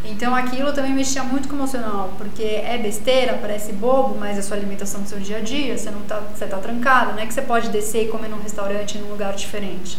Então 0.04 0.34
aquilo 0.34 0.72
também 0.72 0.92
mexia 0.92 1.22
muito 1.22 1.48
com 1.48 1.54
o 1.54 1.58
emocional, 1.58 2.12
porque 2.18 2.42
é 2.42 2.78
besteira, 2.78 3.38
parece 3.40 3.72
bobo, 3.72 4.16
mas 4.18 4.38
é 4.38 4.42
sua 4.42 4.56
alimentação 4.56 5.02
do 5.02 5.08
seu 5.08 5.18
dia 5.18 5.38
a 5.38 5.40
dia, 5.40 5.76
você 5.76 5.90
não 5.90 6.00
tá, 6.02 6.20
você 6.34 6.46
tá 6.46 6.58
trancado, 6.58 7.12
não 7.12 7.20
é 7.20 7.26
que 7.26 7.32
você 7.32 7.42
pode 7.42 7.68
descer 7.68 8.04
e 8.04 8.08
comer 8.08 8.28
num 8.28 8.40
restaurante 8.40 8.98
num 8.98 9.10
lugar 9.10 9.34
diferente. 9.34 9.98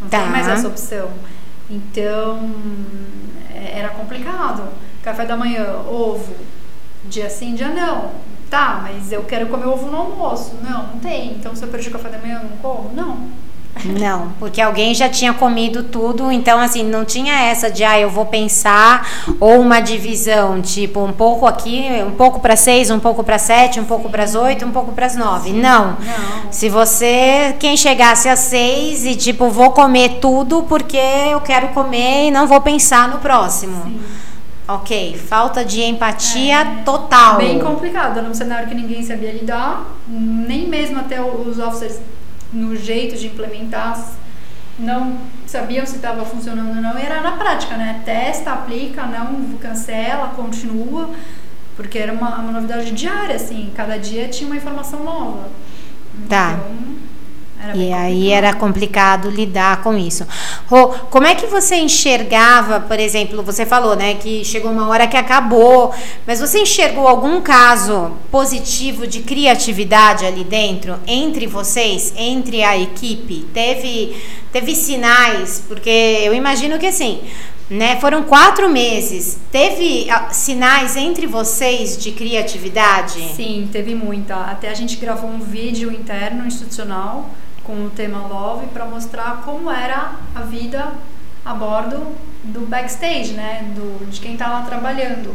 Não 0.00 0.08
tá. 0.08 0.20
tem 0.20 0.28
mais 0.30 0.48
essa 0.48 0.66
opção. 0.66 1.10
Então 1.68 2.50
é, 3.54 3.78
era 3.78 3.90
complicado. 3.90 4.64
Café 5.02 5.24
da 5.24 5.36
manhã, 5.36 5.78
ovo, 5.88 6.34
dia 7.04 7.30
sim, 7.30 7.54
dia 7.54 7.68
não 7.68 8.29
Tá, 8.50 8.80
mas 8.82 9.12
eu 9.12 9.22
quero 9.22 9.46
comer 9.46 9.66
ovo 9.66 9.88
no 9.88 9.96
almoço. 9.96 10.56
Não, 10.60 10.88
não 10.88 10.98
tem. 10.98 11.32
Então 11.32 11.54
se 11.54 11.62
eu 11.62 11.68
perdi 11.68 11.88
o 11.88 11.92
café 11.92 12.08
da 12.08 12.18
manhã, 12.18 12.40
eu 12.42 12.50
não 12.50 12.56
como? 12.56 12.90
Não. 12.92 13.40
Não, 13.84 14.32
porque 14.38 14.60
alguém 14.60 14.94
já 14.94 15.08
tinha 15.08 15.32
comido 15.32 15.84
tudo, 15.84 16.30
então 16.30 16.58
assim, 16.58 16.82
não 16.82 17.04
tinha 17.04 17.32
essa 17.44 17.70
de 17.70 17.84
ah, 17.84 17.98
eu 17.98 18.10
vou 18.10 18.26
pensar 18.26 19.08
ou 19.38 19.60
uma 19.60 19.80
divisão, 19.80 20.60
tipo, 20.60 21.00
um 21.00 21.12
pouco 21.12 21.46
aqui, 21.46 21.86
um 22.06 22.10
pouco 22.10 22.40
para 22.40 22.56
seis, 22.56 22.90
um 22.90 22.98
pouco 22.98 23.22
para 23.22 23.38
sete, 23.38 23.80
um 23.80 23.84
pouco 23.84 24.10
para 24.10 24.24
as 24.24 24.34
oito, 24.34 24.66
um 24.66 24.72
pouco 24.72 24.92
para 24.92 25.06
as 25.06 25.16
nove. 25.16 25.52
Não. 25.52 25.92
não. 25.92 26.52
Se 26.52 26.68
você, 26.68 27.54
quem 27.58 27.76
chegasse 27.76 28.28
às 28.28 28.40
seis 28.40 29.04
e 29.04 29.14
tipo, 29.14 29.48
vou 29.48 29.70
comer 29.70 30.18
tudo 30.20 30.64
porque 30.64 30.98
eu 30.98 31.40
quero 31.40 31.68
comer 31.68 32.26
e 32.26 32.30
não 32.30 32.46
vou 32.46 32.60
pensar 32.60 33.08
no 33.08 33.18
próximo. 33.18 33.82
Sim. 33.84 34.00
Ok, 34.74 35.16
falta 35.16 35.64
de 35.64 35.82
empatia 35.82 36.60
é, 36.60 36.82
total. 36.84 37.38
Bem 37.38 37.58
complicado, 37.58 38.22
num 38.22 38.32
cenário 38.32 38.68
que 38.68 38.74
ninguém 38.74 39.02
sabia 39.02 39.32
lidar, 39.32 39.84
nem 40.06 40.68
mesmo 40.68 41.00
até 41.00 41.20
os 41.20 41.58
officers 41.58 41.98
no 42.52 42.76
jeito 42.76 43.16
de 43.16 43.26
implementar 43.26 44.00
não 44.78 45.18
sabiam 45.44 45.84
se 45.84 45.96
estava 45.96 46.24
funcionando 46.24 46.68
ou 46.68 46.76
não, 46.76 46.96
e 46.96 47.02
era 47.02 47.20
na 47.20 47.32
prática, 47.32 47.76
né? 47.76 48.00
Testa, 48.04 48.52
aplica, 48.52 49.04
não 49.06 49.58
cancela, 49.58 50.28
continua, 50.28 51.10
porque 51.76 51.98
era 51.98 52.12
uma, 52.12 52.38
uma 52.38 52.52
novidade 52.52 52.92
diária, 52.92 53.34
assim, 53.34 53.72
cada 53.74 53.98
dia 53.98 54.28
tinha 54.28 54.48
uma 54.48 54.56
informação 54.56 55.02
nova. 55.02 55.48
Tá. 56.28 56.52
Então, 56.52 57.09
e 57.74 57.92
aí 57.92 58.30
era 58.30 58.52
complicado 58.52 59.30
lidar 59.30 59.82
com 59.82 59.96
isso. 59.96 60.26
Rô, 60.66 60.88
como 61.10 61.26
é 61.26 61.34
que 61.34 61.46
você 61.46 61.76
enxergava, 61.76 62.80
por 62.80 62.98
exemplo, 62.98 63.42
você 63.42 63.66
falou, 63.66 63.94
né, 63.94 64.14
que 64.14 64.44
chegou 64.44 64.70
uma 64.70 64.88
hora 64.88 65.06
que 65.06 65.16
acabou, 65.16 65.94
mas 66.26 66.40
você 66.40 66.60
enxergou 66.60 67.06
algum 67.06 67.40
caso 67.40 68.12
positivo 68.30 69.06
de 69.06 69.20
criatividade 69.20 70.24
ali 70.24 70.44
dentro 70.44 70.98
entre 71.06 71.46
vocês, 71.46 72.12
entre 72.16 72.62
a 72.62 72.76
equipe? 72.76 73.46
Teve 73.52 74.16
teve 74.52 74.74
sinais, 74.74 75.62
porque 75.68 75.88
eu 76.24 76.34
imagino 76.34 76.76
que 76.76 76.86
assim, 76.86 77.20
né, 77.70 77.96
foram 78.00 78.24
quatro 78.24 78.68
meses. 78.68 79.38
Teve 79.52 80.10
ah, 80.10 80.30
sinais 80.30 80.96
entre 80.96 81.26
vocês 81.26 81.96
de 81.96 82.10
criatividade? 82.10 83.20
Sim, 83.36 83.68
teve 83.70 83.94
muita. 83.94 84.34
Até 84.34 84.68
a 84.68 84.74
gente 84.74 84.96
gravou 84.96 85.30
um 85.30 85.38
vídeo 85.38 85.92
interno 85.92 86.44
institucional 86.44 87.30
com 87.70 87.86
o 87.86 87.90
tema 87.90 88.26
Love 88.26 88.66
para 88.66 88.84
mostrar 88.84 89.42
como 89.44 89.70
era 89.70 90.16
a 90.34 90.40
vida 90.40 90.92
a 91.44 91.54
bordo 91.54 92.16
do 92.42 92.66
backstage, 92.66 93.32
né, 93.32 93.72
do, 93.76 94.10
de 94.10 94.20
quem 94.20 94.32
está 94.32 94.48
lá 94.48 94.62
trabalhando. 94.62 95.32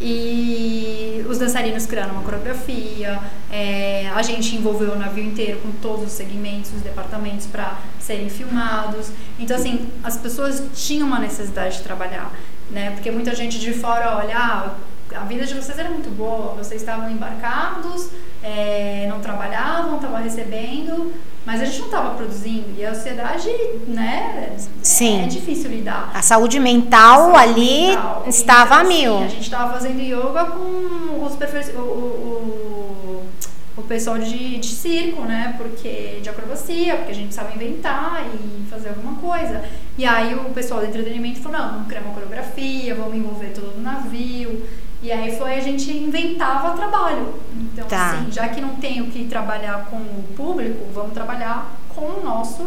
E 0.00 1.24
os 1.28 1.38
dançarinos 1.38 1.86
criaram 1.86 2.14
uma 2.14 2.22
coreografia, 2.22 3.18
é, 3.50 4.08
a 4.14 4.22
gente 4.22 4.54
envolveu 4.56 4.92
o 4.92 4.98
navio 4.98 5.24
inteiro 5.24 5.60
com 5.60 5.70
todos 5.72 6.06
os 6.06 6.12
segmentos, 6.12 6.72
os 6.72 6.82
departamentos 6.82 7.46
para 7.46 7.78
serem 8.00 8.28
filmados. 8.28 9.10
Então, 9.38 9.56
assim, 9.56 9.88
as 10.02 10.16
pessoas 10.16 10.62
tinham 10.74 11.06
uma 11.06 11.18
necessidade 11.18 11.78
de 11.78 11.82
trabalhar. 11.82 12.32
né? 12.70 12.90
Porque 12.92 13.10
muita 13.10 13.34
gente 13.34 13.58
de 13.60 13.72
fora 13.74 14.16
olha, 14.16 14.36
ah, 14.36 14.74
a 15.14 15.24
vida 15.24 15.44
de 15.44 15.54
vocês 15.54 15.78
era 15.78 15.90
muito 15.90 16.10
boa, 16.10 16.54
vocês 16.54 16.80
estavam 16.80 17.10
embarcados, 17.10 18.08
é, 18.42 19.06
não 19.08 19.20
trabalhavam, 19.20 19.96
estavam 19.96 20.22
recebendo, 20.22 21.12
mas 21.44 21.60
a 21.60 21.64
gente 21.64 21.78
não 21.80 21.86
estava 21.86 22.14
produzindo. 22.14 22.66
E 22.78 22.84
a 22.84 22.90
ansiedade, 22.90 23.48
né? 23.88 24.56
Sim. 24.82 25.24
É 25.24 25.26
difícil 25.26 25.70
lidar. 25.70 26.10
A 26.14 26.22
saúde 26.22 26.60
mental 26.60 27.32
Saúde 27.32 27.38
ali 27.38 27.86
mental. 27.88 28.24
estava 28.28 28.76
a 28.76 28.84
Então, 28.84 28.88
mil. 28.96 29.14
assim, 29.16 29.24
a 29.24 29.28
gente 29.28 29.42
estava 29.42 29.72
fazendo 29.72 30.00
yoga 30.00 30.44
com 30.46 31.24
os 31.24 31.34
perfe... 31.34 31.72
o, 31.72 31.80
o, 31.80 33.24
o, 33.76 33.80
o 33.80 33.82
pessoal 33.82 34.18
de, 34.18 34.58
de 34.58 34.66
circo, 34.68 35.22
né? 35.22 35.54
Porque 35.58 36.20
de 36.22 36.28
acrobacia, 36.28 36.96
porque 36.96 37.10
a 37.10 37.14
gente 37.14 37.26
precisava 37.26 37.54
inventar 37.54 38.24
e 38.26 38.70
fazer 38.70 38.90
alguma 38.90 39.14
coisa. 39.16 39.62
E 39.98 40.06
aí 40.06 40.34
o 40.34 40.44
pessoal 40.50 40.80
do 40.80 40.86
entretenimento 40.86 41.40
falou, 41.40 41.58
não, 41.58 41.72
vamos 41.72 41.88
criar 41.88 42.02
uma 42.02 42.14
coreografia, 42.14 42.94
vamos 42.94 43.16
envolver 43.16 43.48
todo 43.48 43.76
o 43.76 43.80
navio. 43.80 44.62
E 45.02 45.10
aí 45.10 45.36
foi 45.36 45.54
a 45.54 45.60
gente 45.60 45.90
inventava 45.90 46.76
trabalho. 46.76 47.34
Então, 47.72 47.86
Tá. 47.86 48.12
assim, 48.12 48.30
já 48.32 48.48
que 48.48 48.60
não 48.60 48.76
tem 48.76 49.00
o 49.00 49.06
que 49.10 49.24
trabalhar 49.24 49.86
com 49.90 49.96
o 49.96 50.24
público, 50.36 50.86
vamos 50.92 51.12
trabalhar 51.14 51.72
com 51.94 52.02
o 52.02 52.22
nosso 52.24 52.66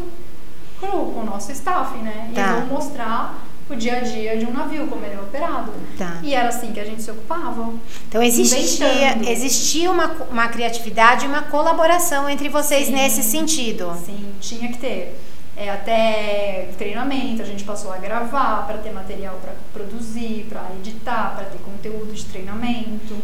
crew, 0.79 0.91
com 1.13 1.19
o 1.21 1.25
nosso 1.25 1.51
staff, 1.51 1.95
né? 1.99 2.29
E 2.31 2.35
Tá. 2.35 2.53
vamos 2.55 2.69
mostrar 2.69 3.45
o 3.69 3.75
dia 3.75 3.97
a 3.97 3.99
dia 4.01 4.37
de 4.37 4.45
um 4.45 4.51
navio, 4.53 4.85
como 4.87 5.03
ele 5.05 5.15
é 5.15 5.19
operado. 5.19 5.71
Tá. 5.97 6.17
E 6.23 6.33
era 6.35 6.49
assim 6.49 6.71
que 6.71 6.79
a 6.79 6.85
gente 6.85 7.01
se 7.01 7.09
ocupava. 7.11 7.73
Então 8.07 8.21
existia, 8.21 9.13
Inventando. 9.13 9.27
existia 9.29 9.91
uma, 9.91 10.07
uma 10.29 10.47
criatividade 10.47 11.25
e 11.25 11.27
uma 11.27 11.41
colaboração 11.43 12.29
entre 12.29 12.47
vocês 12.49 12.87
Sim. 12.87 12.93
nesse 12.93 13.23
sentido. 13.23 13.95
Sim, 14.05 14.33
tinha 14.39 14.71
que 14.71 14.77
ter. 14.77 15.19
É, 15.57 15.69
até 15.71 16.69
treinamento, 16.77 17.41
a 17.41 17.45
gente 17.45 17.63
passou 17.63 17.91
a 17.93 17.97
gravar 17.97 18.67
para 18.67 18.77
ter 18.79 18.91
material 18.91 19.39
para 19.41 19.53
produzir, 19.73 20.45
para 20.49 20.63
editar, 20.77 21.33
para 21.35 21.45
ter 21.45 21.59
conteúdo 21.59 22.11
de 22.13 22.25
treinamento. 22.25 23.15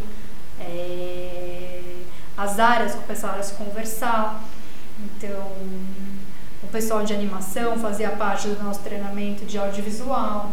É, 0.60 1.51
as 2.42 2.60
áreas 2.60 2.96
começaram 2.96 3.40
a 3.40 3.44
se 3.44 3.54
conversar. 3.54 4.44
Então, 5.00 5.52
o 6.64 6.68
pessoal 6.72 7.04
de 7.04 7.14
animação 7.14 7.78
fazia 7.78 8.10
parte 8.10 8.48
do 8.48 8.64
nosso 8.64 8.80
treinamento 8.80 9.46
de 9.46 9.58
audiovisual. 9.58 10.52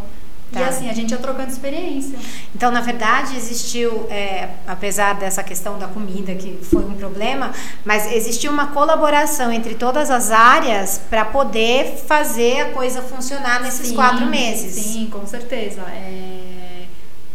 E 0.50 0.54
Tá. 0.54 0.66
assim, 0.66 0.88
a 0.88 0.94
gente 0.94 1.10
ia 1.10 1.18
trocando 1.18 1.50
experiência. 1.50 2.18
Então, 2.54 2.70
na 2.70 2.80
verdade, 2.80 3.36
existiu, 3.36 4.06
é, 4.08 4.48
apesar 4.66 5.14
dessa 5.14 5.42
questão 5.42 5.78
da 5.78 5.86
comida, 5.86 6.34
que 6.34 6.58
foi 6.62 6.82
um 6.86 6.94
problema, 6.94 7.52
mas 7.84 8.10
existiu 8.10 8.50
uma 8.50 8.68
colaboração 8.68 9.52
entre 9.52 9.74
todas 9.74 10.10
as 10.10 10.30
áreas 10.30 11.02
para 11.10 11.26
poder 11.26 11.96
fazer 12.06 12.60
a 12.62 12.70
coisa 12.70 13.02
funcionar 13.02 13.60
nesses 13.60 13.88
Sim, 13.88 13.94
quatro 13.94 14.24
meses. 14.26 14.74
Sim, 14.74 15.08
com 15.10 15.26
certeza. 15.26 15.82
É, 15.82 16.77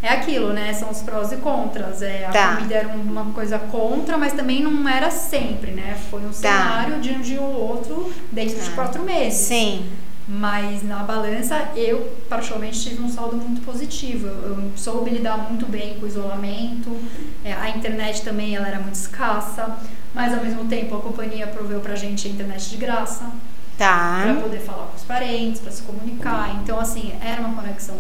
é 0.03 0.09
aquilo, 0.09 0.53
né? 0.53 0.71
São 0.73 0.91
os 0.91 1.01
prós 1.01 1.31
e 1.31 1.37
contras. 1.37 2.01
É, 2.03 2.25
a 2.27 2.29
Tá. 2.31 2.55
comida 2.57 2.75
era 2.75 2.87
uma 2.89 3.25
coisa 3.33 3.57
contra, 3.57 4.17
mas 4.17 4.33
também 4.33 4.61
não 4.61 4.87
era 4.87 5.09
sempre, 5.09 5.71
né? 5.71 5.97
Foi 6.11 6.21
um 6.23 6.31
cenário 6.33 6.99
de 6.99 7.09
um 7.11 7.21
dia 7.21 7.41
ou 7.41 7.55
outro 7.69 8.13
dentro 8.31 8.59
de 8.59 8.69
Tá. 8.69 8.75
quatro 8.75 9.01
meses. 9.03 9.39
Sim. 9.47 9.89
Mas 10.25 10.83
na 10.83 10.99
balança, 10.99 11.69
eu 11.75 12.15
particularmente 12.29 12.79
tive 12.81 13.01
um 13.01 13.09
saldo 13.09 13.35
muito 13.35 13.61
positivo. 13.65 14.27
Eu, 14.27 14.57
eu 14.57 14.71
soube 14.77 15.09
lidar 15.09 15.37
muito 15.49 15.65
bem 15.65 15.95
com 15.99 16.05
o 16.05 16.07
isolamento. 16.07 16.95
É, 17.43 17.51
a 17.53 17.69
internet 17.69 18.21
também 18.21 18.55
ela 18.55 18.67
era 18.67 18.79
muito 18.79 18.95
escassa. 18.95 19.77
Mas 20.13 20.33
ao 20.33 20.43
mesmo 20.43 20.65
tempo 20.65 20.95
a 20.95 21.01
companhia 21.01 21.47
proveu 21.47 21.79
pra 21.81 21.95
gente 21.95 22.27
a 22.27 22.31
internet 22.31 22.69
de 22.69 22.77
graça 22.77 23.31
Tá. 23.77 24.21
para 24.23 24.35
poder 24.35 24.59
falar 24.59 24.85
com 24.85 24.95
os 24.95 25.03
parentes, 25.03 25.59
para 25.59 25.71
se 25.71 25.81
comunicar. 25.81 26.55
Então, 26.61 26.79
assim, 26.79 27.11
era 27.19 27.41
uma 27.41 27.55
conexão 27.61 27.95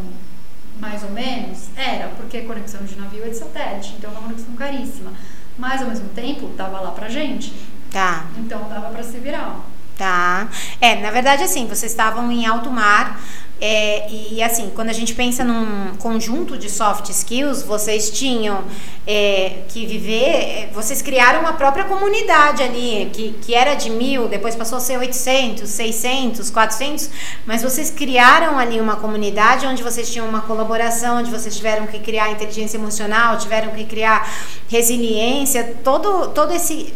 mais 0.79 1.03
ou 1.03 1.11
menos? 1.11 1.67
Era, 1.75 2.09
porque 2.09 2.41
conexão 2.41 2.83
de 2.83 2.95
navio 2.99 3.23
é 3.25 3.29
de 3.29 3.37
satélite, 3.37 3.95
então 3.97 4.09
é 4.11 4.13
uma 4.13 4.23
conexão 4.23 4.53
caríssima. 4.55 5.11
Mas 5.57 5.81
ao 5.81 5.87
mesmo 5.87 6.09
tempo, 6.09 6.47
tava 6.57 6.79
lá 6.79 6.91
pra 6.91 7.07
gente, 7.09 7.53
Tá. 7.91 8.25
então 8.37 8.67
dava 8.67 8.89
para 8.89 9.03
se 9.03 9.17
virar. 9.19 9.59
Tá. 9.97 10.47
É, 10.81 10.95
na 11.01 11.11
verdade, 11.11 11.43
assim, 11.43 11.67
vocês 11.67 11.91
estavam 11.91 12.31
em 12.31 12.45
alto 12.47 12.71
mar. 12.71 13.21
É, 13.65 14.09
e, 14.09 14.33
e, 14.33 14.43
assim, 14.43 14.69
quando 14.75 14.89
a 14.89 14.93
gente 14.93 15.15
pensa 15.15 15.41
num 15.41 15.95
conjunto 15.95 16.57
de 16.57 16.69
soft 16.69 17.07
skills, 17.07 17.63
vocês 17.63 18.11
tinham 18.11 18.65
é, 19.07 19.59
que 19.69 19.85
viver, 19.85 20.25
é, 20.25 20.69
vocês 20.73 21.01
criaram 21.01 21.39
uma 21.39 21.53
própria 21.53 21.85
comunidade 21.85 22.61
ali, 22.61 23.09
que, 23.13 23.31
que 23.41 23.55
era 23.55 23.73
de 23.73 23.89
mil, 23.89 24.27
depois 24.27 24.53
passou 24.53 24.79
a 24.79 24.81
ser 24.81 24.97
800, 24.97 25.69
600, 25.69 26.49
400, 26.49 27.09
mas 27.45 27.63
vocês 27.63 27.89
criaram 27.89 28.59
ali 28.59 28.81
uma 28.81 28.97
comunidade 28.97 29.65
onde 29.65 29.81
vocês 29.81 30.11
tinham 30.11 30.27
uma 30.27 30.41
colaboração, 30.41 31.19
onde 31.19 31.31
vocês 31.31 31.55
tiveram 31.55 31.87
que 31.87 31.99
criar 31.99 32.31
inteligência 32.31 32.75
emocional, 32.75 33.37
tiveram 33.37 33.71
que 33.71 33.85
criar 33.85 34.29
resiliência, 34.67 35.77
todo, 35.81 36.27
todo 36.33 36.51
esse 36.51 36.93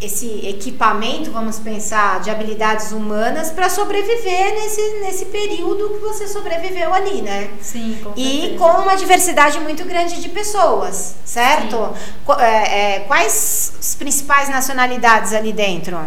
esse 0.00 0.46
equipamento, 0.46 1.30
vamos 1.30 1.58
pensar, 1.58 2.20
de 2.20 2.30
habilidades 2.30 2.92
humanas 2.92 3.50
para 3.50 3.68
sobreviver 3.68 4.54
nesse, 4.54 4.80
nesse 5.00 5.24
período 5.26 5.88
que 5.90 5.98
você 6.00 6.28
sobreviveu 6.28 6.92
ali, 6.92 7.22
né? 7.22 7.48
Sim, 7.60 7.98
com 8.02 8.12
E 8.16 8.56
com 8.58 8.82
uma 8.82 8.94
diversidade 8.94 9.58
muito 9.60 9.84
grande 9.84 10.20
de 10.20 10.28
pessoas, 10.28 11.16
certo? 11.24 11.94
É, 12.38 12.96
é, 12.96 13.00
quais 13.00 13.72
as 13.78 13.94
principais 13.94 14.50
nacionalidades 14.50 15.32
ali 15.32 15.52
dentro? 15.52 15.98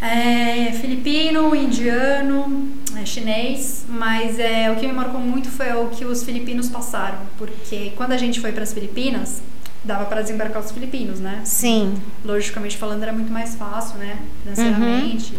É, 0.00 0.72
filipino, 0.72 1.54
indiano, 1.54 2.68
é, 3.00 3.06
chinês, 3.06 3.84
mas 3.88 4.38
é, 4.38 4.70
o 4.70 4.76
que 4.76 4.86
me 4.86 4.92
marcou 4.92 5.20
muito 5.20 5.48
foi 5.48 5.72
o 5.72 5.88
que 5.88 6.04
os 6.04 6.22
filipinos 6.22 6.68
passaram, 6.68 7.18
porque 7.38 7.92
quando 7.96 8.12
a 8.12 8.18
gente 8.18 8.40
foi 8.40 8.52
para 8.52 8.62
as 8.62 8.74
Filipinas, 8.74 9.40
dava 9.86 10.04
para 10.06 10.20
desembarcar 10.22 10.62
os 10.62 10.70
filipinos, 10.70 11.20
né? 11.20 11.40
Sim, 11.44 11.94
logicamente 12.24 12.76
falando, 12.76 13.02
era 13.02 13.12
muito 13.12 13.32
mais 13.32 13.54
fácil, 13.54 13.98
né? 13.98 14.18
Financeiramente. 14.42 15.34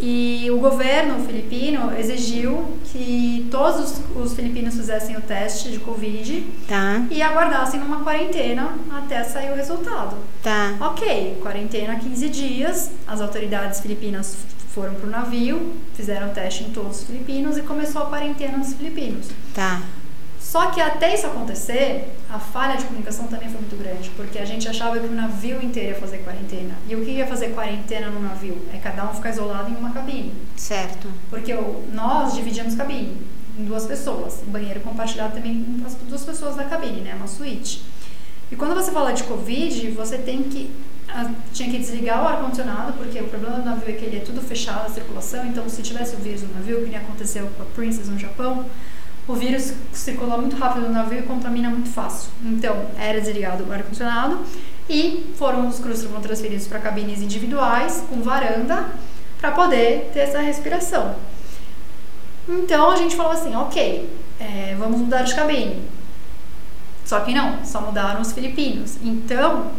E 0.00 0.50
o 0.50 0.58
governo 0.58 1.24
filipino 1.24 1.96
exigiu 1.96 2.76
que 2.86 3.46
todos 3.52 3.80
os, 4.16 4.16
os 4.16 4.34
filipinos 4.34 4.74
fizessem 4.74 5.16
o 5.16 5.20
teste 5.20 5.70
de 5.70 5.78
Covid 5.78 6.44
tá, 6.66 7.04
e 7.08 7.22
aguardassem 7.22 7.78
numa 7.78 8.00
quarentena 8.02 8.70
até 8.90 9.22
sair 9.22 9.52
o 9.52 9.54
resultado. 9.54 10.16
tá, 10.42 10.74
Ok, 10.80 11.38
quarentena 11.40 11.94
15 11.96 12.28
dias, 12.30 12.90
as 13.06 13.20
autoridades 13.20 13.80
filipinas 13.80 14.38
foram 14.74 14.94
para 14.94 15.06
o 15.06 15.10
navio, 15.10 15.72
fizeram 15.94 16.28
o 16.28 16.30
teste 16.30 16.64
em 16.64 16.70
todos 16.70 17.00
os 17.02 17.04
filipinos 17.04 17.56
e 17.56 17.62
começou 17.62 18.02
a 18.02 18.06
quarentena 18.06 18.58
dos 18.58 18.72
filipinos. 18.72 19.26
tá, 19.54 19.82
Só 20.42 20.66
que 20.70 20.80
até 20.80 21.14
isso 21.14 21.26
acontecer, 21.26 22.14
a 22.28 22.38
falha 22.38 22.76
de 22.76 22.84
comunicação 22.84 23.26
também 23.28 23.48
foi 23.48 23.60
muito 23.60 23.76
grande, 23.76 24.10
porque 24.10 24.38
a 24.38 24.44
gente 24.44 24.68
achava 24.68 24.98
que 24.98 25.06
o 25.06 25.12
navio 25.12 25.62
inteiro 25.62 25.90
ia 25.90 25.94
fazer 26.00 26.18
quarentena. 26.18 26.74
E 26.88 26.94
o 26.94 27.02
que 27.04 27.12
ia 27.12 27.26
fazer 27.26 27.48
quarentena 27.54 28.10
no 28.10 28.20
navio? 28.20 28.60
É 28.74 28.76
cada 28.76 29.04
um 29.08 29.14
ficar 29.14 29.30
isolado 29.30 29.70
em 29.70 29.76
uma 29.76 29.90
cabine. 29.90 30.34
certo, 30.56 31.08
Porque 31.30 31.54
o- 31.54 31.84
nós 31.92 32.34
dividíamos 32.34 32.74
cabine 32.74 33.16
em 33.58 33.64
duas 33.64 33.86
pessoas. 33.86 34.40
Banheiro 34.46 34.80
compartilhado 34.80 35.34
também 35.34 35.64
com 35.80 35.86
as 35.86 35.94
duas 35.94 36.24
pessoas 36.24 36.56
da 36.56 36.64
cabine, 36.64 37.00
né? 37.00 37.14
Uma 37.14 37.26
suíte. 37.26 37.82
E 38.50 38.56
quando 38.56 38.74
você 38.74 38.90
fala 38.90 39.12
de 39.12 39.22
Covid, 39.24 39.90
você 39.92 40.18
tem 40.18 40.42
que. 40.42 40.70
Tinha 41.52 41.70
que 41.70 41.78
desligar 41.78 42.22
o 42.24 42.26
ar-condicionado, 42.28 42.94
porque 42.94 43.18
o 43.20 43.28
problema 43.28 43.56
do 43.58 43.64
navio 43.64 43.88
é 43.88 43.92
que 43.92 44.04
ele 44.04 44.16
é 44.16 44.20
tudo 44.20 44.40
fechado, 44.40 44.86
a 44.86 44.90
circulação. 44.90 45.46
Então, 45.46 45.68
se 45.68 45.82
tivesse 45.82 46.14
o 46.16 46.18
vírus 46.18 46.42
no 46.42 46.54
navio, 46.54 46.82
que 46.82 46.88
nem 46.90 46.96
aconteceu 46.98 47.46
com 47.56 47.62
a 47.62 47.66
Princess 47.66 48.08
no 48.08 48.18
Japão, 48.18 48.64
o 49.26 49.34
vírus 49.34 49.72
circula 49.92 50.36
muito 50.36 50.56
rápido 50.56 50.86
no 50.86 50.92
navio 50.92 51.20
e 51.20 51.22
contamina 51.22 51.70
muito 51.70 51.88
fácil. 51.90 52.30
Então, 52.44 52.86
era 52.98 53.20
desligado 53.20 53.64
o 53.64 53.72
ar-condicionado 53.72 54.40
e 54.88 55.32
foram 55.36 55.68
os 55.68 55.78
crus 55.78 56.02
foram 56.02 56.20
transferidos 56.20 56.66
para 56.66 56.78
cabines 56.80 57.20
individuais, 57.20 58.04
com 58.08 58.20
varanda, 58.20 58.86
para 59.40 59.52
poder 59.52 60.10
ter 60.12 60.20
essa 60.20 60.40
respiração. 60.40 61.14
Então, 62.48 62.90
a 62.90 62.96
gente 62.96 63.14
falou 63.14 63.32
assim: 63.32 63.54
ok, 63.54 64.10
é, 64.40 64.74
vamos 64.78 65.00
mudar 65.00 65.22
de 65.22 65.34
cabine. 65.34 65.82
Só 67.04 67.20
que 67.20 67.32
não, 67.32 67.64
só 67.64 67.80
mudaram 67.80 68.20
os 68.20 68.32
filipinos. 68.32 68.96
Então, 69.02 69.70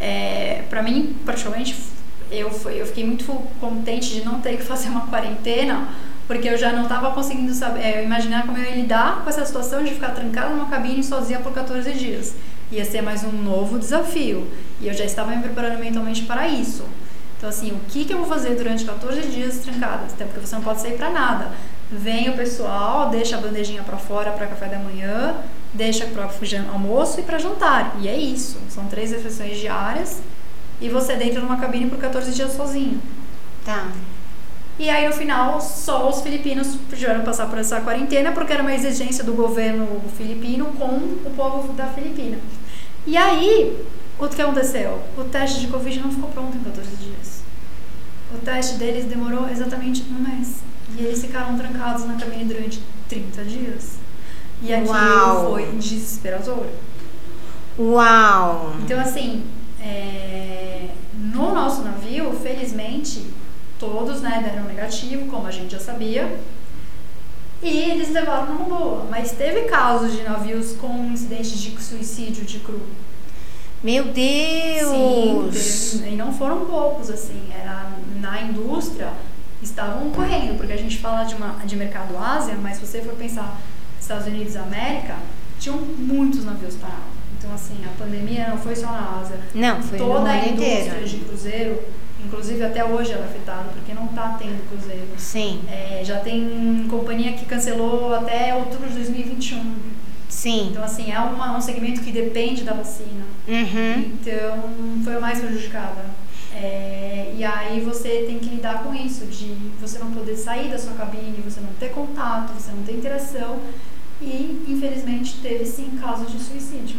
é, 0.00 0.64
para 0.68 0.82
mim, 0.82 1.16
praticamente, 1.24 1.76
eu, 2.30 2.48
eu 2.70 2.86
fiquei 2.86 3.04
muito 3.04 3.26
contente 3.60 4.12
de 4.12 4.24
não 4.24 4.40
ter 4.40 4.56
que 4.56 4.62
fazer 4.62 4.88
uma 4.88 5.06
quarentena, 5.06 5.88
porque 6.28 6.46
eu 6.46 6.58
já 6.58 6.70
não 6.72 6.82
estava 6.82 7.10
conseguindo 7.12 7.54
saber, 7.54 7.80
é, 7.80 8.04
imaginar 8.04 8.46
como 8.46 8.58
eu 8.58 8.64
ia 8.64 8.76
lidar 8.76 9.22
com 9.24 9.30
essa 9.30 9.44
situação 9.46 9.82
de 9.82 9.94
ficar 9.94 10.10
trancada 10.10 10.50
numa 10.50 10.68
cabine 10.68 11.02
sozinha 11.02 11.40
por 11.40 11.52
14 11.52 11.90
dias. 11.92 12.34
Ia 12.70 12.84
ser 12.84 13.00
mais 13.00 13.24
um 13.24 13.32
novo 13.32 13.78
desafio. 13.78 14.46
E 14.78 14.88
eu 14.88 14.92
já 14.92 15.06
estava 15.06 15.34
me 15.34 15.42
preparando 15.42 15.78
mentalmente 15.78 16.24
para 16.24 16.46
isso. 16.46 16.84
Então, 17.38 17.48
assim, 17.48 17.72
o 17.72 17.80
que, 17.88 18.04
que 18.04 18.12
eu 18.12 18.18
vou 18.18 18.26
fazer 18.26 18.56
durante 18.56 18.84
14 18.84 19.22
dias 19.28 19.58
trancadas? 19.60 20.12
Até 20.12 20.26
porque 20.26 20.46
você 20.46 20.54
não 20.54 20.62
pode 20.62 20.82
sair 20.82 20.98
para 20.98 21.08
nada. 21.08 21.50
Vem 21.90 22.28
o 22.28 22.36
pessoal, 22.36 23.08
deixa 23.08 23.38
a 23.38 23.40
bandejinha 23.40 23.82
para 23.82 23.96
fora 23.96 24.30
para 24.32 24.48
café 24.48 24.66
da 24.66 24.78
manhã, 24.78 25.34
deixa 25.72 26.04
para 26.04 26.28
almoço 26.70 27.20
e 27.20 27.22
para 27.22 27.38
jantar. 27.38 27.96
E 28.00 28.08
é 28.08 28.18
isso. 28.18 28.58
São 28.68 28.84
três 28.84 29.12
refeições 29.12 29.56
diárias 29.56 30.20
e 30.78 30.90
você 30.90 31.16
dentro 31.16 31.40
de 31.40 31.46
uma 31.46 31.56
cabine 31.56 31.88
por 31.88 31.98
14 31.98 32.32
dias 32.32 32.52
sozinho. 32.52 33.00
tá. 33.64 33.86
E 34.78 34.88
aí, 34.88 35.08
no 35.08 35.14
final, 35.14 35.60
só 35.60 36.08
os 36.08 36.20
filipinos 36.20 36.76
tiveram 36.90 37.24
passar 37.24 37.48
por 37.48 37.58
essa 37.58 37.80
quarentena, 37.80 38.30
porque 38.30 38.52
era 38.52 38.62
uma 38.62 38.72
exigência 38.72 39.24
do 39.24 39.32
governo 39.32 40.00
filipino 40.16 40.66
com 40.66 40.86
o 40.86 41.32
povo 41.34 41.72
da 41.72 41.86
Filipina. 41.86 42.38
E 43.04 43.16
aí, 43.16 43.76
o 44.18 44.28
que 44.28 44.40
aconteceu? 44.40 45.02
O 45.16 45.24
teste 45.24 45.60
de 45.60 45.66
Covid 45.66 46.00
não 46.00 46.12
ficou 46.12 46.30
pronto 46.30 46.56
em 46.56 46.60
14 46.60 46.90
dias. 46.96 47.42
O 48.32 48.38
teste 48.38 48.76
deles 48.76 49.06
demorou 49.06 49.48
exatamente 49.48 50.04
um 50.10 50.22
mês. 50.22 50.58
E 50.96 51.02
eles 51.02 51.20
ficaram 51.20 51.56
trancados 51.56 52.04
na 52.06 52.14
cabine 52.14 52.44
durante 52.44 52.80
30 53.08 53.44
dias. 53.44 53.98
E 54.62 54.72
aquilo 54.72 54.90
Uau. 54.90 55.50
foi 55.50 55.66
desesperador. 55.72 56.66
Uau! 57.78 58.74
Então, 58.84 59.00
assim, 59.00 59.44
é, 59.80 60.88
no 61.14 61.54
nosso 61.54 61.82
navio, 61.82 62.32
felizmente, 62.42 63.24
todos 63.78 64.20
né, 64.20 64.40
deram 64.44 64.66
negativo, 64.66 65.26
como 65.26 65.46
a 65.46 65.50
gente 65.50 65.72
já 65.72 65.80
sabia. 65.80 66.38
E 67.62 67.68
eles 67.90 68.12
levaram 68.12 68.54
numa 68.54 68.64
boa. 68.64 69.06
Mas 69.10 69.32
teve 69.32 69.62
casos 69.62 70.12
de 70.12 70.22
navios 70.22 70.72
com 70.72 71.10
incidentes 71.12 71.58
de 71.58 71.80
suicídio 71.80 72.44
de 72.44 72.60
cru. 72.60 72.80
Meu 73.82 74.04
Deus! 74.04 75.56
Sim, 75.56 75.98
teve, 75.98 76.12
e 76.12 76.16
não 76.16 76.32
foram 76.32 76.66
poucos, 76.66 77.10
assim. 77.10 77.48
Era, 77.52 77.90
na 78.20 78.42
indústria, 78.42 79.12
estavam 79.62 80.08
ocorrendo, 80.08 80.54
porque 80.54 80.72
a 80.72 80.76
gente 80.76 80.98
fala 80.98 81.24
de, 81.24 81.34
uma, 81.34 81.60
de 81.64 81.76
mercado 81.76 82.16
Ásia, 82.16 82.56
mas 82.60 82.76
se 82.76 82.86
você 82.86 83.02
for 83.02 83.14
pensar 83.14 83.60
Estados 84.00 84.26
Unidos 84.26 84.54
e 84.54 84.58
América, 84.58 85.16
tinham 85.60 85.78
muitos 85.78 86.44
navios 86.44 86.74
parados. 86.74 87.18
Então, 87.38 87.52
assim, 87.54 87.76
a 87.84 88.02
pandemia 88.02 88.48
não 88.48 88.58
foi 88.58 88.74
só 88.74 88.86
na 88.86 89.20
Ásia. 89.20 89.38
Não, 89.54 89.82
foi 89.82 89.98
Toda 89.98 90.28
a 90.28 90.46
indústria 90.46 91.04
de 91.04 91.18
cruzeiro, 91.18 91.80
inclusive 92.24 92.62
até 92.64 92.84
hoje 92.84 93.12
ela 93.12 93.24
é 93.24 93.28
afetada, 93.28 93.70
porque 93.74 93.92
não 93.94 94.06
está 94.06 94.36
tendo 94.38 94.68
cruzeiro. 94.68 95.08
Sim, 95.16 95.60
É, 95.70 96.02
já 96.04 96.20
tem 96.20 96.86
companhia 96.88 97.32
que 97.32 97.46
cancelou 97.46 98.14
até 98.14 98.54
outubro 98.54 98.88
de 98.88 98.94
2021. 98.94 99.74
sim. 100.28 100.68
Então, 100.70 100.84
assim, 100.84 101.10
é 101.10 101.18
uma, 101.20 101.56
um 101.56 101.60
segmento 101.60 102.00
que 102.00 102.12
depende 102.12 102.62
da 102.64 102.72
vacina. 102.74 103.24
Uhum. 103.46 104.12
Então, 104.12 105.02
foi 105.04 105.16
o 105.16 105.20
mais 105.20 105.40
prejudicada. 105.40 106.04
É, 106.54 107.32
e 107.36 107.44
aí 107.44 107.80
você 107.80 108.24
tem 108.26 108.38
que 108.38 108.48
lidar 108.48 108.82
com 108.82 108.94
isso, 108.94 109.26
de 109.26 109.54
você 109.80 109.98
não 109.98 110.10
poder 110.10 110.36
sair 110.36 110.68
da 110.70 110.78
sua 110.78 110.92
cabine, 110.94 111.42
você 111.44 111.60
não 111.60 111.72
ter 111.78 111.90
contato, 111.90 112.52
você 112.52 112.70
não 112.72 112.82
ter 112.82 112.94
interação. 112.94 113.60
E, 114.20 114.64
infelizmente, 114.66 115.38
teve 115.40 115.64
sim 115.64 115.96
casos 116.00 116.32
de 116.32 116.38
suicídio. 116.40 116.98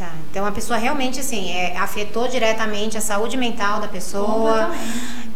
Tá. 0.00 0.12
Então 0.30 0.46
a 0.46 0.50
pessoa 0.50 0.78
realmente 0.78 1.20
assim 1.20 1.52
é, 1.52 1.76
afetou 1.76 2.26
diretamente 2.26 2.96
a 2.96 3.02
saúde 3.02 3.36
mental 3.36 3.80
da 3.80 3.86
pessoa. 3.86 4.70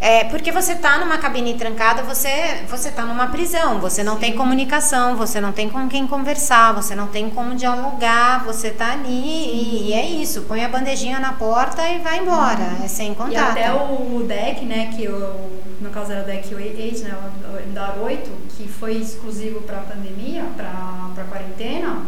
É, 0.00 0.24
porque 0.24 0.50
você 0.50 0.74
tá 0.74 0.96
numa 0.98 1.18
cabine 1.18 1.52
trancada, 1.52 2.02
você 2.02 2.64
você 2.66 2.90
tá 2.90 3.04
numa 3.04 3.26
prisão, 3.26 3.78
você 3.78 4.02
não 4.02 4.16
tem 4.16 4.32
comunicação, 4.34 5.16
você 5.16 5.38
não 5.38 5.52
tem 5.52 5.68
com 5.68 5.86
quem 5.86 6.06
conversar, 6.06 6.72
você 6.72 6.94
não 6.94 7.08
tem 7.08 7.28
como 7.28 7.54
dialogar, 7.54 8.42
você 8.46 8.70
tá 8.70 8.92
ali 8.92 9.10
e, 9.10 9.88
e 9.88 9.92
é 9.92 10.06
isso, 10.06 10.42
põe 10.48 10.64
a 10.64 10.68
bandejinha 10.70 11.20
na 11.20 11.34
porta 11.34 11.86
e 11.86 11.98
vai 11.98 12.20
embora, 12.20 12.78
é 12.82 12.88
sem 12.88 13.12
E 13.12 13.14
contato. 13.14 13.50
até 13.50 13.70
o 13.70 14.24
deck, 14.26 14.64
né, 14.64 14.90
que 14.96 15.06
no 15.06 15.90
caso 15.90 16.12
era 16.12 16.22
o 16.22 16.26
deck 16.26 16.54
8, 16.54 17.04
né, 17.04 17.14
o 17.52 17.68
andar 17.70 17.98
8, 17.98 18.30
que 18.56 18.66
foi 18.66 18.94
exclusivo 18.96 19.60
para 19.60 19.76
pandemia, 19.80 20.44
para 20.56 21.24
quarentena, 21.30 22.02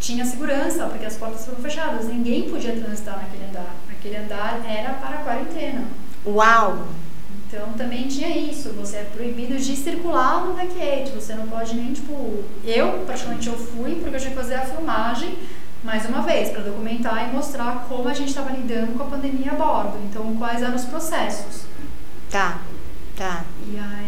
tinha 0.00 0.24
segurança, 0.24 0.86
porque 0.86 1.06
as 1.06 1.16
portas 1.16 1.44
foram 1.44 1.58
fechadas, 1.58 2.06
ninguém 2.06 2.48
podia 2.48 2.72
transitar 2.72 3.20
naquele 3.20 3.46
andar. 3.46 3.74
Aquele 3.90 4.16
andar 4.16 4.60
era 4.66 4.94
para 4.94 5.18
quarentena. 5.18 5.84
Uau! 6.24 6.86
Então 7.46 7.72
também 7.74 8.08
tinha 8.08 8.28
isso, 8.28 8.70
você 8.70 8.96
é 8.96 9.04
proibido 9.04 9.56
de 9.56 9.76
circular 9.76 10.44
no 10.44 10.56
8, 10.56 11.14
você 11.14 11.34
não 11.34 11.46
pode 11.46 11.76
nem, 11.76 11.92
tipo, 11.92 12.44
eu 12.64 13.04
praticamente 13.06 13.46
eu 13.46 13.56
fui 13.56 13.94
porque 13.96 14.16
eu 14.16 14.20
tinha 14.20 14.32
que 14.32 14.36
fazer 14.36 14.56
a 14.56 14.66
filmagem 14.66 15.38
mais 15.84 16.04
uma 16.06 16.22
vez, 16.22 16.50
para 16.50 16.62
documentar 16.62 17.28
e 17.28 17.32
mostrar 17.32 17.86
como 17.88 18.08
a 18.08 18.12
gente 18.12 18.28
estava 18.30 18.50
lidando 18.50 18.98
com 18.98 19.04
a 19.04 19.06
pandemia 19.06 19.52
a 19.52 19.54
bordo, 19.54 19.96
então 20.10 20.36
quais 20.36 20.60
eram 20.60 20.74
os 20.74 20.84
processos. 20.84 21.62
Tá, 22.28 22.58
tá. 23.16 23.44
E 23.68 23.78
aí. 23.78 24.05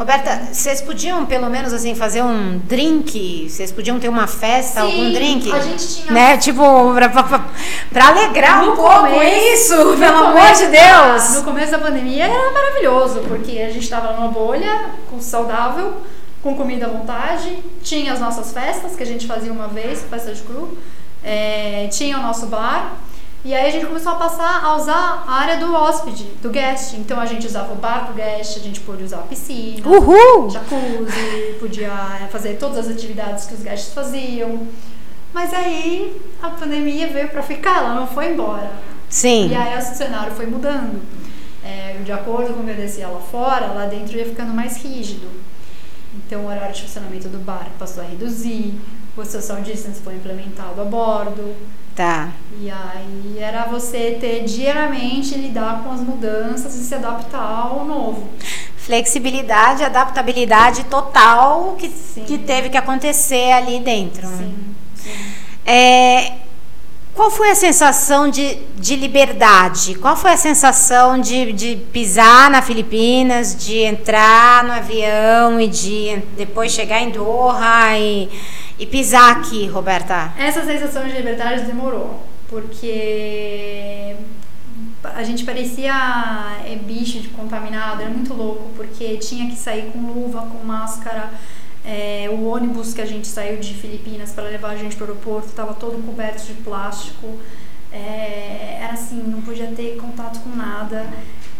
Roberta, 0.00 0.48
vocês 0.50 0.80
podiam 0.80 1.26
pelo 1.26 1.50
menos 1.50 1.74
assim 1.74 1.94
fazer 1.94 2.22
um 2.22 2.56
drink? 2.64 3.46
Vocês 3.50 3.70
podiam 3.70 4.00
ter 4.00 4.08
uma 4.08 4.26
festa, 4.26 4.80
Sim, 4.80 4.86
algum 4.86 5.12
drink? 5.12 5.52
a 5.52 5.60
gente 5.60 5.86
tinha- 5.96 6.10
Né? 6.10 6.38
Tipo, 6.38 6.94
pra, 6.94 7.10
pra, 7.10 7.44
pra 7.92 8.08
alegrar 8.08 8.64
No 8.64 8.72
um 8.72 8.76
pouco 8.76 9.08
isso, 9.52 9.74
pelo 9.98 10.16
amor 10.16 10.52
de 10.54 10.66
Deus! 10.68 11.34
no 11.34 11.42
começo 11.44 11.70
da 11.72 11.78
pandemia 11.78 12.24
era 12.24 12.50
maravilhoso, 12.50 13.20
porque 13.28 13.58
a 13.58 13.66
gente 13.70 13.80
estava 13.82 14.14
numa 14.14 14.28
bolha 14.28 14.86
com 15.10 15.20
saudável, 15.20 15.92
com 16.42 16.56
comida 16.56 16.86
à 16.86 16.88
vontade, 16.88 17.58
tinha 17.82 18.14
as 18.14 18.20
nossas 18.20 18.54
festas, 18.54 18.96
que 18.96 19.02
a 19.02 19.06
gente 19.06 19.26
fazia 19.26 19.52
uma 19.52 19.68
vez, 19.68 20.02
festa 20.08 20.32
de 20.32 20.40
cru, 20.40 20.78
é, 21.22 21.88
tinha 21.92 22.16
o 22.18 22.22
nosso 22.22 22.46
bar, 22.46 22.94
e 23.42 23.54
aí 23.54 23.68
a 23.68 23.70
gente 23.70 23.86
começou 23.86 24.12
a 24.12 24.16
passar 24.16 24.62
a 24.62 24.76
usar 24.76 25.24
a 25.26 25.32
área 25.32 25.56
do 25.56 25.72
hóspede, 25.74 26.24
do 26.42 26.50
guest. 26.50 26.94
Então 26.94 27.18
a 27.18 27.24
gente 27.24 27.46
usava 27.46 27.72
o 27.72 27.76
bar 27.76 28.06
do 28.06 28.12
guest, 28.12 28.58
a 28.58 28.60
gente 28.60 28.80
pôde 28.80 29.02
usar 29.02 29.18
a 29.18 29.22
piscina, 29.22 29.88
Uhul! 29.88 30.50
jacuzzi, 30.50 31.56
podia 31.58 31.90
é, 32.22 32.26
fazer 32.26 32.56
todas 32.58 32.78
as 32.78 32.88
atividades 32.88 33.46
que 33.46 33.54
os 33.54 33.62
guests 33.62 33.94
faziam. 33.94 34.66
Mas 35.32 35.54
aí 35.54 36.20
a 36.42 36.50
pandemia 36.50 37.06
veio 37.08 37.28
pra 37.28 37.42
ficar, 37.42 37.78
ela 37.78 37.94
não 37.94 38.06
foi 38.06 38.32
embora. 38.32 38.70
Sim. 39.08 39.48
E 39.48 39.54
aí 39.54 39.78
o 39.78 39.82
cenário 39.82 40.32
foi 40.32 40.46
mudando. 40.46 41.00
É, 41.64 41.98
de 42.04 42.12
acordo 42.12 42.52
com 42.54 42.60
o 42.60 42.64
que 42.64 42.70
acontecia 42.70 43.08
lá 43.08 43.20
fora, 43.20 43.66
lá 43.68 43.86
dentro 43.86 44.16
ia 44.16 44.24
ficando 44.24 44.52
mais 44.52 44.82
rígido. 44.82 45.28
Então 46.14 46.42
o 46.42 46.46
horário 46.48 46.74
de 46.74 46.82
funcionamento 46.82 47.28
do 47.28 47.38
bar 47.38 47.68
passou 47.78 48.02
a 48.02 48.06
reduzir, 48.06 48.78
o 49.16 49.24
social 49.24 49.60
distance 49.60 50.00
foi 50.00 50.14
implementado 50.14 50.80
a 50.80 50.84
bordo. 50.84 51.54
Tá. 51.94 52.30
E 52.58 52.70
aí 52.70 53.38
era 53.38 53.64
você 53.64 54.16
ter 54.20 54.44
diariamente 54.44 55.34
lidar 55.34 55.82
com 55.82 55.92
as 55.92 56.00
mudanças 56.00 56.74
e 56.74 56.84
se 56.84 56.94
adaptar 56.94 57.38
ao 57.38 57.84
novo. 57.84 58.28
Flexibilidade, 58.76 59.84
adaptabilidade 59.84 60.84
total 60.84 61.76
que, 61.78 61.88
Sim. 61.88 62.24
que 62.24 62.38
teve 62.38 62.70
que 62.70 62.76
acontecer 62.76 63.52
ali 63.52 63.80
dentro. 63.80 64.26
Sim, 64.26 64.54
sim. 64.94 65.10
É, 65.66 66.32
qual 67.14 67.30
foi 67.30 67.50
a 67.50 67.54
sensação 67.54 68.30
de, 68.30 68.56
de 68.76 68.96
liberdade? 68.96 69.94
Qual 69.96 70.16
foi 70.16 70.32
a 70.32 70.36
sensação 70.36 71.20
de, 71.20 71.52
de 71.52 71.76
pisar 71.92 72.50
na 72.50 72.62
Filipinas, 72.62 73.54
de 73.54 73.78
entrar 73.78 74.64
no 74.64 74.72
avião 74.72 75.60
e 75.60 75.68
de 75.68 76.22
depois 76.36 76.72
chegar 76.72 77.02
em 77.02 77.10
Doha 77.10 77.98
e, 77.98 78.28
e 78.80 78.86
pisar 78.86 79.36
aqui, 79.36 79.66
Roberta? 79.66 80.32
Essa 80.38 80.64
sensação 80.64 81.06
de 81.06 81.12
liberdade 81.12 81.64
demorou, 81.64 82.24
porque 82.48 84.16
a 85.04 85.22
gente 85.22 85.44
parecia 85.44 85.92
é, 86.64 86.76
bicho 86.76 87.20
de 87.20 87.28
contaminado, 87.28 88.00
era 88.00 88.10
muito 88.10 88.32
louco, 88.32 88.70
porque 88.74 89.18
tinha 89.18 89.50
que 89.50 89.56
sair 89.56 89.90
com 89.92 89.98
luva, 89.98 90.46
com 90.46 90.64
máscara. 90.64 91.30
É, 91.84 92.28
o 92.30 92.46
ônibus 92.46 92.94
que 92.94 93.02
a 93.02 93.06
gente 93.06 93.26
saiu 93.28 93.58
de 93.58 93.74
Filipinas 93.74 94.32
para 94.32 94.44
levar 94.44 94.70
a 94.70 94.76
gente 94.76 94.96
para 94.96 95.04
o 95.04 95.08
aeroporto 95.08 95.48
estava 95.48 95.74
todo 95.74 96.02
coberto 96.06 96.42
de 96.46 96.54
plástico. 96.54 97.38
É, 97.92 98.78
era 98.82 98.92
assim, 98.94 99.22
não 99.26 99.42
podia 99.42 99.66
ter 99.68 99.96
contato 99.96 100.40
com 100.40 100.50
nada. 100.50 101.06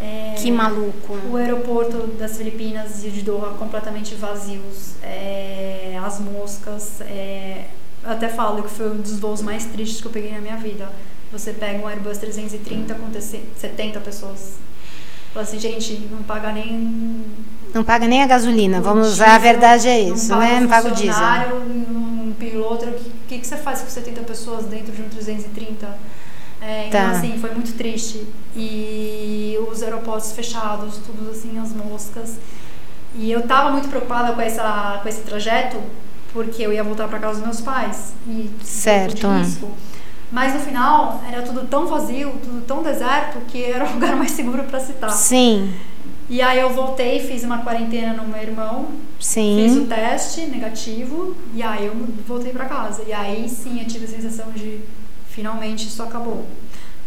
É, 0.01 0.35
Que 0.39 0.51
maluco. 0.51 1.19
o 1.31 1.37
aeroporto 1.37 2.07
das 2.19 2.39
Filipinas 2.39 3.05
e 3.05 3.09
o 3.09 3.11
de 3.11 3.23
Doha 3.23 3.55
completamente 3.55 4.15
vazios. 4.15 4.95
É, 5.03 5.99
as 6.03 6.19
moscas. 6.21 7.01
é, 7.03 7.67
eu 8.03 8.11
até 8.11 8.29
falo 8.29 8.63
que 8.63 8.71
foi 8.71 8.91
um 8.91 8.97
dos 9.03 9.19
voos 9.19 9.43
mais 9.43 9.67
tristes 9.67 10.01
que 10.01 10.07
eu 10.07 10.13
peguei 10.13 10.33
na 10.33 10.41
minha 10.41 10.57
vida. 10.57 10.91
Você 11.33 11.53
pega 11.53 11.79
um 11.79 11.87
Airbus 11.87 12.19
330 12.19 12.95
com 12.95 13.09
70 13.13 14.01
pessoas. 14.01 14.55
Fala 15.33 15.45
assim, 15.45 15.61
gente, 15.61 16.09
não 16.11 16.23
paga 16.25 16.51
nem. 16.51 17.25
Não 17.73 17.85
paga 17.85 18.09
nem 18.09 18.23
a 18.23 18.27
gasolina, 18.27 18.81
vamos 18.81 19.09
diesel, 19.11 19.27
usar 19.27 19.37
a 19.37 19.39
verdade 19.39 19.87
é 19.87 20.01
isso, 20.01 20.29
não 20.31 20.41
né? 20.41 20.49
paga 20.49 20.61
Não 20.61 20.69
paga 20.69 20.89
o 20.89 20.91
diesel. 20.93 21.57
Um 21.69 22.35
piloto. 22.37 22.87
O 22.87 22.93
que, 22.95 23.11
que, 23.29 23.39
que 23.39 23.47
você 23.47 23.57
faz 23.57 23.83
com 23.83 23.89
70 23.89 24.23
pessoas 24.23 24.65
dentro 24.65 24.91
de 24.93 25.03
um 25.03 25.09
330? 25.09 25.87
É, 26.63 26.89
então, 26.89 27.01
Tá. 27.01 27.11
assim, 27.13 27.39
foi 27.39 27.51
muito 27.53 27.73
triste. 27.77 28.27
E 28.57 29.57
os 29.71 29.83
aeroportos 29.83 30.33
fechados, 30.33 30.99
tudo 31.07 31.31
assim, 31.31 31.59
as 31.59 31.73
moscas. 31.73 32.37
E 33.15 33.31
eu 33.31 33.43
tava 33.47 33.71
muito 33.71 33.89
preocupada 33.89 34.33
com, 34.33 34.41
essa, 34.41 35.01
com 35.03 35.09
esse 35.09 35.23
trajeto, 35.23 35.79
porque 36.33 36.63
eu 36.63 36.73
ia 36.73 36.85
voltar 36.85 37.09
para 37.09 37.19
casa 37.19 37.39
dos 37.39 37.45
meus 37.45 37.61
pais. 37.61 38.13
E 38.27 38.51
Certo. 38.63 39.17
de 39.17 39.27
risco. 39.39 39.71
Mas 40.31 40.55
no 40.55 40.61
final, 40.61 41.21
era 41.29 41.43
tudo 41.43 41.67
tão 41.67 41.87
vazio, 41.87 42.33
tudo 42.43 42.63
tão 42.65 42.83
deserto, 42.83 43.39
que 43.49 43.65
era 43.65 43.85
o 43.89 43.95
lugar 43.95 44.15
mais 44.15 44.31
seguro 44.31 44.63
para 44.65 44.79
se 44.79 44.93
estar. 44.93 45.09
Sim, 45.11 45.73
E 46.29 46.41
aí 46.41 46.61
eu 46.61 46.71
voltei, 46.73 47.19
fiz 47.19 47.43
uma 47.43 47.59
quarentena 47.59 48.13
no 48.13 48.29
meu 48.29 48.41
irmão, 48.41 48.87
Fiz 49.19 49.73
o 49.73 49.81
sim. 49.81 49.87
teste 49.87 50.43
negativo 50.47 51.35
e 51.53 51.63
aí 51.63 51.87
eu 51.87 51.95
voltei 52.29 52.53
pra 52.53 52.67
casa. 52.67 53.03
E 53.07 53.13
aí 53.13 53.49
sim 53.49 53.81
eu 53.81 53.87
tive 53.89 54.05
a 54.05 54.09
sensação 54.09 54.53
de 54.53 54.81
finalmente 55.31 55.87
isso 55.87 56.03
acabou. 56.03 56.47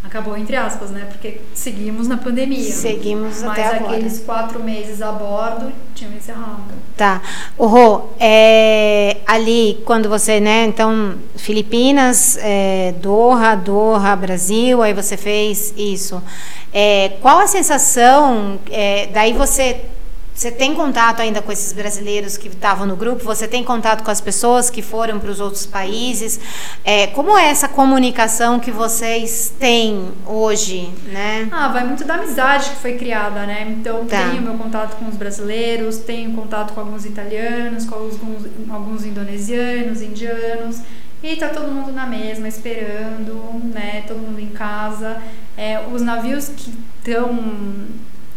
Acabou 0.03 0.35
entre 0.35 0.55
aspas, 0.57 0.91
né? 0.91 1.07
Porque 1.09 1.39
seguimos 1.53 2.09
na 2.09 2.17
pandemia. 2.17 2.73
Seguimos 2.73 3.41
mas 3.41 3.51
até 3.51 3.63
agora. 3.63 3.81
Mas 3.83 3.91
aqueles 3.93 4.19
quatro 4.19 4.61
meses 4.61 5.01
a 5.01 5.13
bordo 5.13 5.71
tinham 5.95 6.11
encerrado. 6.13 6.73
Tá. 6.97 7.21
O 7.57 7.65
Rô, 7.67 8.09
é, 8.19 9.17
ali 9.25 9.81
quando 9.85 10.09
você, 10.09 10.41
né? 10.41 10.65
Então, 10.65 11.15
Filipinas, 11.37 12.37
é, 12.41 12.93
Doha, 12.99 13.55
Doha, 13.55 14.13
Brasil, 14.17 14.81
aí 14.81 14.93
você 14.93 15.15
fez 15.15 15.73
isso. 15.77 16.21
É, 16.73 17.13
qual 17.21 17.39
a 17.39 17.47
sensação? 17.47 18.59
É, 18.69 19.07
daí 19.07 19.31
você 19.31 19.85
você 20.33 20.49
tem 20.49 20.73
contato 20.73 21.19
ainda 21.19 21.41
com 21.41 21.51
esses 21.51 21.71
brasileiros 21.73 22.37
que 22.37 22.47
estavam 22.47 22.87
no 22.87 22.95
grupo? 22.95 23.23
Você 23.23 23.47
tem 23.47 23.63
contato 23.63 24.03
com 24.03 24.09
as 24.09 24.19
pessoas 24.19 24.69
que 24.69 24.81
foram 24.81 25.19
para 25.19 25.29
os 25.29 25.39
outros 25.39 25.65
países? 25.65 26.39
É, 26.83 27.07
como 27.07 27.37
é 27.37 27.49
essa 27.49 27.67
comunicação 27.67 28.59
que 28.59 28.71
vocês 28.71 29.53
têm 29.59 30.11
hoje, 30.25 30.91
né? 31.05 31.47
Ah, 31.51 31.67
vai 31.67 31.85
muito 31.85 32.03
da 32.03 32.15
amizade 32.15 32.71
que 32.71 32.77
foi 32.77 32.97
criada, 32.97 33.45
né? 33.45 33.75
Então, 33.79 34.05
tá. 34.05 34.29
tenho 34.29 34.41
meu 34.41 34.55
contato 34.55 34.95
com 34.97 35.07
os 35.07 35.15
brasileiros, 35.15 35.99
tenho 35.99 36.33
contato 36.33 36.73
com 36.73 36.79
alguns 36.79 37.05
italianos, 37.05 37.85
com 37.85 37.93
alguns, 37.93 38.47
alguns 38.71 39.05
indonesianos, 39.05 40.01
indianos. 40.01 40.81
E 41.21 41.35
tá 41.35 41.49
todo 41.49 41.71
mundo 41.71 41.91
na 41.91 42.07
mesma, 42.07 42.47
esperando, 42.47 43.61
né? 43.71 44.03
Todo 44.07 44.17
mundo 44.17 44.39
em 44.39 44.49
casa. 44.49 45.21
É, 45.55 45.79
os 45.79 46.01
navios 46.01 46.49
que 46.49 46.73
estão 46.97 47.39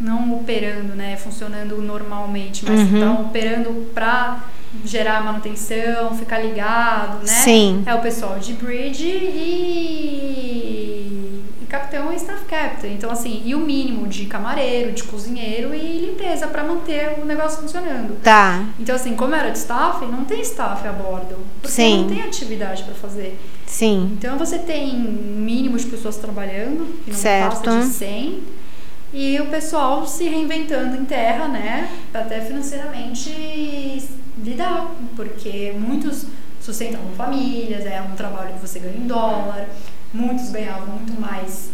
não 0.00 0.35
operando, 0.35 0.94
né, 0.94 1.16
funcionando 1.16 1.80
normalmente, 1.80 2.64
mas 2.66 2.80
estão 2.80 3.16
uhum. 3.16 3.26
operando 3.26 3.87
para 3.94 4.44
gerar 4.85 5.24
manutenção, 5.24 6.14
ficar 6.16 6.38
ligado, 6.38 7.18
né? 7.18 7.32
Sim. 7.32 7.82
É 7.87 7.94
o 7.94 8.00
pessoal 8.00 8.38
de 8.38 8.52
bridge 8.52 9.06
e, 9.06 9.42
e 11.62 11.66
capitão 11.66 12.12
e 12.12 12.16
staff 12.16 12.44
captain. 12.44 12.92
Então 12.92 13.11
assim, 13.11 13.42
e 13.44 13.54
o 13.54 13.61
mínimo 13.61 14.06
de 14.06 14.26
camareiro, 14.26 14.92
de 14.92 15.02
cozinheiro 15.04 15.74
e 15.74 16.06
limpeza 16.06 16.46
para 16.46 16.62
manter 16.62 17.18
o 17.22 17.24
negócio 17.24 17.62
funcionando. 17.62 18.20
Tá. 18.22 18.66
Então 18.78 18.94
assim, 18.94 19.16
como 19.16 19.35
era 19.35 19.50
de 19.50 19.59
staff, 19.59 20.04
não 20.04 20.26
tem 20.26 20.42
staff 20.42 20.87
a 20.87 20.92
bordo, 20.92 21.38
porque 21.62 21.74
Sim. 21.74 22.02
não 22.02 22.09
tem 22.09 22.20
atividade 22.22 22.82
para 22.82 22.94
fazer. 22.94 23.40
Sim. 23.64 24.11
Então 24.12 24.37
você 24.37 24.59
tem 24.59 24.94
mínimo 24.94 25.78
de 25.78 25.87
pessoas 25.87 26.16
trabalhando, 26.16 27.02
que 27.04 27.11
não 27.11 27.18
certo. 27.18 27.64
passa 27.64 27.80
de 27.80 27.87
100 27.87 28.56
e 29.16 29.40
o 29.40 29.46
pessoal 29.46 30.07
se 30.07 30.29
reinventando 30.29 30.94
em 30.94 31.07
terra, 31.07 31.48
né, 31.48 31.88
até 32.12 32.38
financeiramente 32.38 34.07
lidar, 34.37 34.94
porque 35.16 35.72
muitos 35.74 36.26
sustentavam 36.61 37.11
famílias, 37.12 37.87
é 37.87 38.02
um 38.02 38.14
trabalho 38.14 38.52
que 38.52 38.61
você 38.61 38.79
ganha 38.79 38.98
em 38.98 39.07
dólar, 39.07 39.70
muitos 40.12 40.50
ganhavam 40.50 40.88
muito 40.88 41.18
mais 41.18 41.70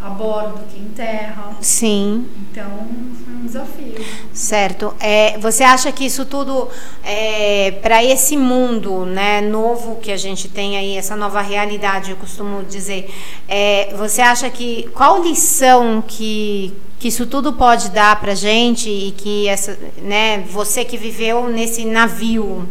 a 0.00 0.10
bordo 0.10 0.58
do 0.58 0.66
que 0.66 0.78
em 0.78 0.88
terra. 0.88 1.56
Sim. 1.60 2.26
Então, 2.50 2.86
foi 3.24 3.34
um 3.34 3.46
desafio. 3.46 3.94
Certo. 4.32 4.94
É, 5.00 5.38
você 5.38 5.64
acha 5.64 5.90
que 5.90 6.04
isso 6.04 6.24
tudo, 6.24 6.68
é, 7.02 7.70
para 7.82 8.04
esse 8.04 8.36
mundo 8.36 9.04
né, 9.06 9.40
novo 9.40 9.96
que 9.96 10.12
a 10.12 10.16
gente 10.16 10.48
tem 10.48 10.76
aí, 10.76 10.96
essa 10.96 11.16
nova 11.16 11.40
realidade, 11.40 12.10
eu 12.10 12.16
costumo 12.16 12.62
dizer, 12.64 13.10
é, 13.48 13.94
você 13.96 14.20
acha 14.20 14.50
que, 14.50 14.88
qual 14.94 15.22
lição 15.22 16.02
que, 16.06 16.74
que 16.98 17.08
isso 17.08 17.26
tudo 17.26 17.52
pode 17.52 17.90
dar 17.90 18.20
para 18.20 18.34
gente 18.34 18.90
e 18.90 19.12
que 19.12 19.48
essa, 19.48 19.78
né, 19.98 20.44
você 20.50 20.84
que 20.84 20.96
viveu 20.96 21.48
nesse 21.48 21.84
navio, 21.84 22.68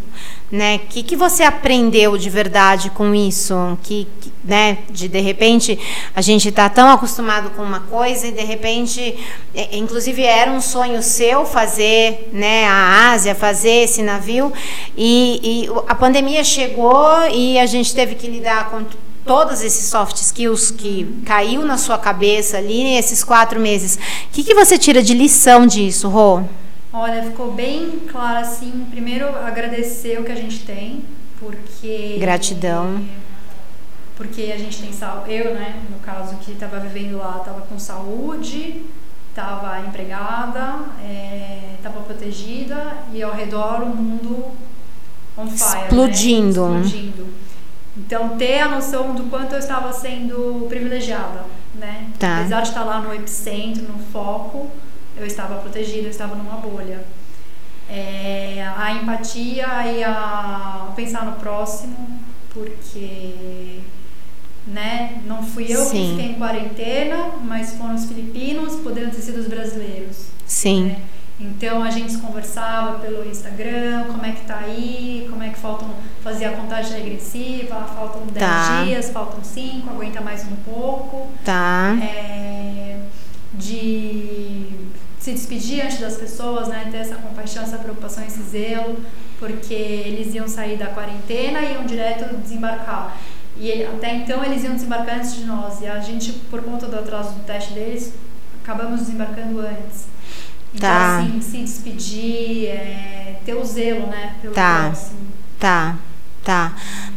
né, 0.51 0.77
que 0.77 1.01
que 1.01 1.15
você 1.15 1.43
aprendeu 1.43 2.17
de 2.17 2.29
verdade 2.29 2.89
com 2.91 3.15
isso? 3.15 3.55
Que, 3.83 4.07
que 4.21 4.31
né, 4.43 4.79
de 4.89 5.07
de 5.07 5.19
repente 5.19 5.79
a 6.15 6.21
gente 6.21 6.49
está 6.49 6.69
tão 6.69 6.89
acostumado 6.89 7.49
com 7.51 7.63
uma 7.63 7.79
coisa 7.81 8.27
e 8.27 8.31
de 8.31 8.43
repente, 8.43 9.17
é, 9.55 9.77
inclusive 9.77 10.23
era 10.23 10.51
um 10.51 10.61
sonho 10.61 11.01
seu 11.01 11.45
fazer, 11.45 12.29
né, 12.31 12.65
a 12.65 13.11
Ásia, 13.11 13.33
fazer 13.33 13.83
esse 13.83 14.03
navio 14.03 14.53
e, 14.95 15.39
e 15.43 15.69
a 15.87 15.95
pandemia 15.95 16.43
chegou 16.43 17.07
e 17.31 17.57
a 17.57 17.65
gente 17.65 17.93
teve 17.93 18.15
que 18.15 18.27
lidar 18.27 18.69
com 18.69 18.83
todos 19.25 19.61
esses 19.63 19.87
soft 19.87 20.15
skills 20.17 20.69
que 20.69 21.21
caiu 21.25 21.63
na 21.63 21.77
sua 21.77 21.97
cabeça 21.97 22.57
ali 22.57 22.83
nesses 22.83 23.23
quatro 23.23 23.59
meses, 23.59 23.95
o 23.95 23.99
que, 24.31 24.43
que 24.43 24.53
você 24.53 24.77
tira 24.77 25.01
de 25.01 25.15
lição 25.15 25.65
disso, 25.65 26.07
Rô? 26.07 26.43
Olha, 26.97 27.23
ficou 27.23 27.51
bem 27.51 27.99
claro 28.09 28.39
assim. 28.39 28.87
Primeiro, 28.89 29.27
agradecer 29.27 30.17
o 30.17 30.23
que 30.23 30.31
a 30.31 30.35
gente 30.35 30.65
tem, 30.65 31.03
porque. 31.37 32.15
Gratidão. 32.17 33.03
Porque 34.15 34.43
a 34.43 34.57
gente 34.57 34.81
tem 34.81 34.93
saúde. 34.93 35.33
Eu, 35.33 35.55
né, 35.55 35.83
no 35.89 35.99
caso, 35.99 36.37
que 36.37 36.53
estava 36.53 36.79
vivendo 36.79 37.17
lá, 37.17 37.39
estava 37.39 37.59
com 37.63 37.77
saúde, 37.77 38.85
estava 39.29 39.81
empregada, 39.81 40.85
estava 41.75 41.99
é, 41.99 42.03
protegida 42.05 42.97
e 43.11 43.21
ao 43.21 43.33
redor 43.33 43.83
o 43.83 43.87
mundo 43.87 44.45
on 45.37 45.47
fire. 45.47 45.83
Explodindo. 45.83 46.69
Né? 46.69 46.79
Explodindo. 46.79 47.27
Então, 47.97 48.37
ter 48.37 48.61
a 48.61 48.69
noção 48.69 49.13
do 49.13 49.23
quanto 49.23 49.51
eu 49.51 49.59
estava 49.59 49.91
sendo 49.91 50.65
privilegiada, 50.69 51.43
né? 51.73 52.07
Tá. 52.17 52.39
Apesar 52.39 52.61
de 52.61 52.69
estar 52.69 52.85
lá 52.85 53.01
no 53.01 53.13
epicentro, 53.13 53.83
no 53.83 53.99
foco, 54.13 54.71
eu 55.17 55.25
estava 55.25 55.55
protegida, 55.55 56.07
eu 56.07 56.11
estava 56.11 56.35
numa 56.35 56.57
bolha. 56.57 57.03
É, 57.89 58.67
a 58.75 58.93
empatia 58.93 59.67
e 59.91 60.03
a 60.03 60.91
pensar 60.95 61.25
no 61.25 61.33
próximo, 61.33 62.19
porque 62.49 63.79
né, 64.67 65.21
não 65.25 65.43
fui 65.43 65.65
eu 65.69 65.83
Sim. 65.83 65.89
que 65.91 66.09
fiquei 66.11 66.31
em 66.31 66.35
quarentena, 66.35 67.31
mas 67.43 67.75
foram 67.75 67.95
os 67.95 68.05
filipinos, 68.05 68.75
poderiam 68.77 69.11
ter 69.11 69.21
sido 69.21 69.39
os 69.39 69.47
brasileiros. 69.47 70.27
Sim. 70.45 70.85
Né? 70.85 71.01
Então 71.39 71.83
a 71.83 71.91
gente 71.91 72.17
conversava 72.17 72.99
pelo 72.99 73.29
Instagram, 73.29 74.05
como 74.07 74.25
é 74.25 74.31
que 74.31 74.45
tá 74.45 74.59
aí, 74.59 75.27
como 75.29 75.43
é 75.43 75.49
que 75.49 75.59
faltam, 75.59 75.89
fazia 76.23 76.49
a 76.49 76.53
contagem 76.53 77.01
regressiva, 77.01 77.83
faltam 77.93 78.25
10 78.27 78.33
tá. 78.39 78.83
dias, 78.83 79.09
faltam 79.11 79.43
5, 79.43 79.89
aguenta 79.89 80.21
mais 80.21 80.43
um 80.45 80.55
pouco. 80.63 81.27
Tá. 81.43 81.95
É, 82.01 82.99
de 83.53 84.74
se 85.25 85.31
despedir 85.31 85.83
antes 85.83 85.99
das 85.99 86.17
pessoas, 86.17 86.67
né? 86.67 86.87
Ter 86.91 86.97
essa 86.97 87.15
compaixão, 87.15 87.63
essa 87.63 87.79
preocupação, 87.79 88.23
esse 88.23 88.43
zelo, 88.43 88.99
porque 89.39 89.73
eles 89.73 90.35
iam 90.35 90.47
sair 90.47 90.77
da 90.77 90.85
quarentena 90.85 91.61
e 91.61 91.73
iam 91.73 91.83
direto 91.83 92.35
desembarcar. 92.37 93.17
E 93.57 93.83
até 93.83 94.13
então 94.17 94.43
eles 94.43 94.63
iam 94.63 94.75
desembarcar 94.75 95.17
antes 95.17 95.33
de 95.33 95.45
nós. 95.45 95.81
E 95.81 95.87
a 95.87 95.99
gente, 95.99 96.31
por 96.31 96.61
conta 96.61 96.85
do 96.85 96.99
atraso 96.99 97.33
do 97.33 97.43
teste 97.43 97.73
deles, 97.73 98.13
acabamos 98.63 98.99
desembarcando 98.99 99.61
antes. 99.61 100.05
Então, 100.75 100.89
tá. 100.89 101.17
assim, 101.17 101.41
se 101.41 101.57
despedir, 101.57 102.67
é, 102.67 103.39
ter 103.43 103.55
o 103.55 103.65
zelo, 103.65 104.05
né? 104.05 104.35
Pelo 104.43 104.53
tá. 104.53 104.83
próximo. 104.83 105.21
Tá. 105.59 105.97
Tá, 106.45 106.73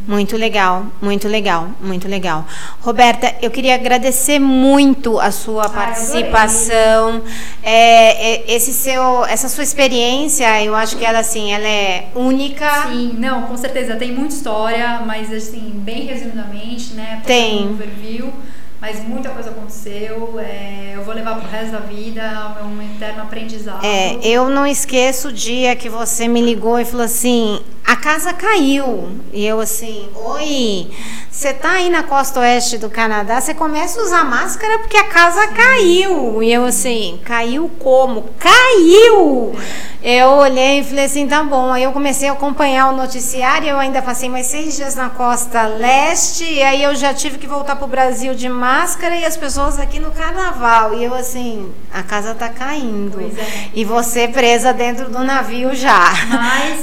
muito 0.07 0.38
legal, 0.38 0.87
muito 1.03 1.29
legal, 1.29 1.69
muito 1.83 2.09
legal. 2.09 2.47
Roberta, 2.81 3.35
eu 3.43 3.51
queria 3.51 3.75
agradecer 3.75 4.38
muito 4.38 5.21
a 5.21 5.31
sua 5.31 5.69
participação, 5.69 7.21
é, 7.62 8.37
é, 8.37 8.55
esse 8.55 8.73
seu, 8.73 9.27
essa 9.27 9.51
sua 9.51 9.62
experiência, 9.62 10.64
eu 10.64 10.75
acho 10.75 10.97
que 10.97 11.05
ela 11.05 11.19
assim, 11.19 11.53
ela 11.53 11.69
é 11.69 12.09
única. 12.14 12.88
Sim, 12.88 13.17
não, 13.19 13.43
com 13.43 13.57
certeza 13.59 13.97
tem 13.97 14.12
muita 14.12 14.35
história, 14.35 15.03
mas 15.05 15.31
assim 15.31 15.73
bem 15.75 16.07
resumidamente, 16.07 16.95
né? 16.95 17.21
Tem. 17.27 17.69
Um 17.69 17.73
overview 17.73 18.33
mas 18.81 19.05
muita 19.07 19.31
coisa 19.31 19.51
aconteceu. 19.51 20.38
É, 20.38 20.93
eu 20.95 21.03
vou 21.05 21.14
levar 21.14 21.37
pro 21.37 21.49
resto 21.49 21.73
da 21.73 21.81
vida, 21.81 22.23
é 22.23 22.62
um 22.62 22.83
eterno 22.83 23.23
aprendizado. 23.23 23.85
É, 23.85 24.19
eu 24.23 24.49
não 24.49 24.67
esqueço 24.67 25.29
o 25.29 25.33
dia 25.33 25.75
que 25.75 25.88
você 25.88 26.29
me 26.29 26.41
ligou 26.41 26.79
e 26.79 26.85
falou 26.85 27.05
assim: 27.05 27.61
a 27.85 27.97
casa 27.97 28.33
caiu. 28.33 29.09
E 29.33 29.47
eu 29.47 29.61
assim, 29.61 30.09
oi, 30.14 30.91
você 31.31 31.55
tá 31.55 31.73
aí 31.73 31.88
na 31.88 32.03
costa 32.03 32.41
oeste 32.41 32.77
do 32.77 32.91
Canadá, 32.91 33.41
você 33.41 33.55
começa 33.55 33.99
a 33.99 34.05
usar 34.05 34.25
máscara 34.25 34.79
porque 34.81 34.97
a 34.97 35.05
casa 35.05 35.49
caiu. 35.49 36.43
E 36.43 36.53
eu 36.53 36.64
assim, 36.64 37.19
caiu 37.25 37.71
como? 37.79 38.27
Caiu! 38.38 39.55
Eu 40.03 40.29
olhei 40.35 40.79
e 40.79 40.85
falei 40.85 41.07
assim, 41.07 41.27
tá 41.27 41.43
bom. 41.43 41.73
Aí 41.73 41.83
eu 41.83 41.93
comecei 41.93 42.29
a 42.29 42.33
acompanhar 42.33 42.89
o 42.89 42.97
noticiário, 42.97 43.69
eu 43.69 43.79
ainda 43.79 44.01
passei 44.01 44.29
mais 44.29 44.47
seis 44.47 44.77
dias 44.77 44.95
na 44.95 45.11
costa 45.11 45.67
leste, 45.67 46.45
e 46.45 46.63
aí 46.63 46.83
eu 46.83 46.95
já 46.95 47.13
tive 47.13 47.37
que 47.37 47.47
voltar 47.47 47.75
pro 47.77 47.89
Brasil 47.89 48.35
de 48.35 48.49
máscara 48.49 49.17
e 49.17 49.25
as 49.25 49.37
pessoas 49.37 49.79
aqui 49.79 49.99
no 49.99 50.13
carnaval. 50.13 50.95
E 50.95 51.05
eu 51.05 51.15
assim, 51.15 51.73
a 51.93 52.03
casa 52.03 52.35
tá 52.35 52.49
caindo. 52.49 53.21
É. 53.21 53.69
E 53.75 53.85
você 53.85 54.29
presa 54.29 54.73
dentro 54.73 55.11
do 55.11 55.25
navio 55.25 55.75
já. 55.75 56.13
Mas 56.29 56.81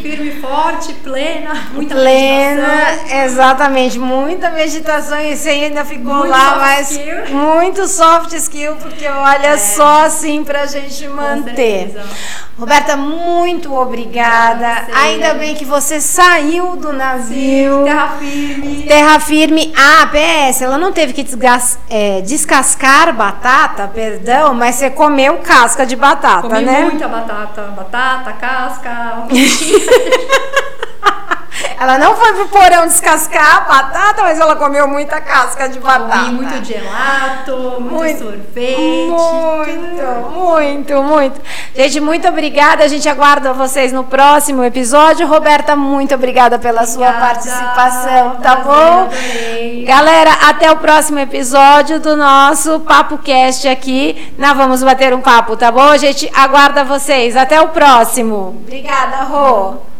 firme 0.00 0.28
e 0.28 0.40
forte, 0.40 0.92
plena, 0.94 1.68
muita 1.72 1.94
plena, 1.94 3.24
exatamente, 3.24 3.98
muita 3.98 4.50
meditação 4.50 5.20
e 5.20 5.36
você 5.36 5.50
ainda 5.50 5.84
ficou 5.84 6.14
muito 6.14 6.30
lá, 6.30 6.56
mas 6.56 6.90
skill. 6.90 7.36
muito 7.36 7.86
soft 7.86 8.32
skill, 8.32 8.76
porque 8.76 9.06
olha 9.06 9.48
é. 9.48 9.58
só 9.58 10.06
assim 10.06 10.42
pra 10.42 10.64
gente 10.66 11.06
manter. 11.08 11.94
Roberta, 12.58 12.96
muito 12.96 13.74
obrigada. 13.74 14.86
Ainda 14.94 15.34
bem 15.34 15.56
que 15.56 15.64
você 15.64 16.00
saiu 16.00 16.76
do 16.76 16.92
navio. 16.92 17.78
Sim, 17.78 17.84
terra 17.84 18.08
firme. 18.18 18.82
Terra 18.86 19.20
firme. 19.20 19.74
Ah, 19.76 20.06
PS, 20.06 20.62
ela 20.62 20.78
não 20.78 20.92
teve 20.92 21.12
que 21.12 21.24
desgas, 21.24 21.78
é, 21.90 22.20
descascar 22.20 23.12
batata, 23.12 23.88
perdão, 23.92 24.54
mas 24.54 24.76
você 24.76 24.88
comeu 24.88 25.38
casca 25.38 25.84
de 25.84 25.96
batata, 25.96 26.48
Comi 26.48 26.64
né? 26.64 26.82
muita 26.82 27.08
batata. 27.08 27.62
Batata, 27.76 28.32
casca. 28.32 29.26
Ela 31.84 31.98
não 31.98 32.16
foi 32.16 32.32
pro 32.32 32.48
porão 32.48 32.86
descascar 32.86 33.58
a 33.58 33.60
batata, 33.60 34.22
mas 34.22 34.40
ela 34.40 34.56
comeu 34.56 34.88
muita 34.88 35.20
casca 35.20 35.68
de 35.68 35.78
batata. 35.78 36.18
Comi 36.24 36.30
muito 36.32 36.64
gelato, 36.64 37.56
muito, 37.78 37.92
Muito, 37.94 38.18
sorvete. 38.18 38.78
Muito, 39.10 40.30
muito, 40.34 41.02
muito. 41.02 41.40
Gente, 41.74 42.00
muito 42.00 42.26
obrigada. 42.26 42.84
A 42.84 42.88
gente 42.88 43.06
aguarda 43.08 43.52
vocês 43.52 43.92
no 43.92 44.02
próximo 44.04 44.64
episódio. 44.64 45.26
Roberta, 45.26 45.76
muito 45.76 46.14
obrigada 46.14 46.58
pela 46.58 46.86
sua 46.86 47.08
Obrigada. 47.08 47.26
participação, 47.34 48.36
tá 48.36 48.56
Prazer, 48.56 48.64
bom? 48.64 49.02
adorei. 49.02 49.84
Galera, 49.84 50.30
até 50.48 50.70
o 50.72 50.76
próximo 50.76 51.18
episódio 51.18 52.00
do 52.00 52.16
nosso 52.16 52.80
Papo 52.80 53.18
Cast 53.18 53.68
aqui. 53.68 54.32
Nós 54.38 54.56
vamos 54.56 54.82
bater 54.82 55.12
um 55.12 55.20
papo, 55.20 55.54
tá 55.56 55.70
bom? 55.70 55.82
A 55.90 55.96
gente 55.98 56.30
aguarda 56.34 56.82
vocês. 56.82 57.36
Até 57.36 57.60
o 57.60 57.68
próximo. 57.68 58.56
Obrigada, 58.64 59.24
Rô. 59.24 59.93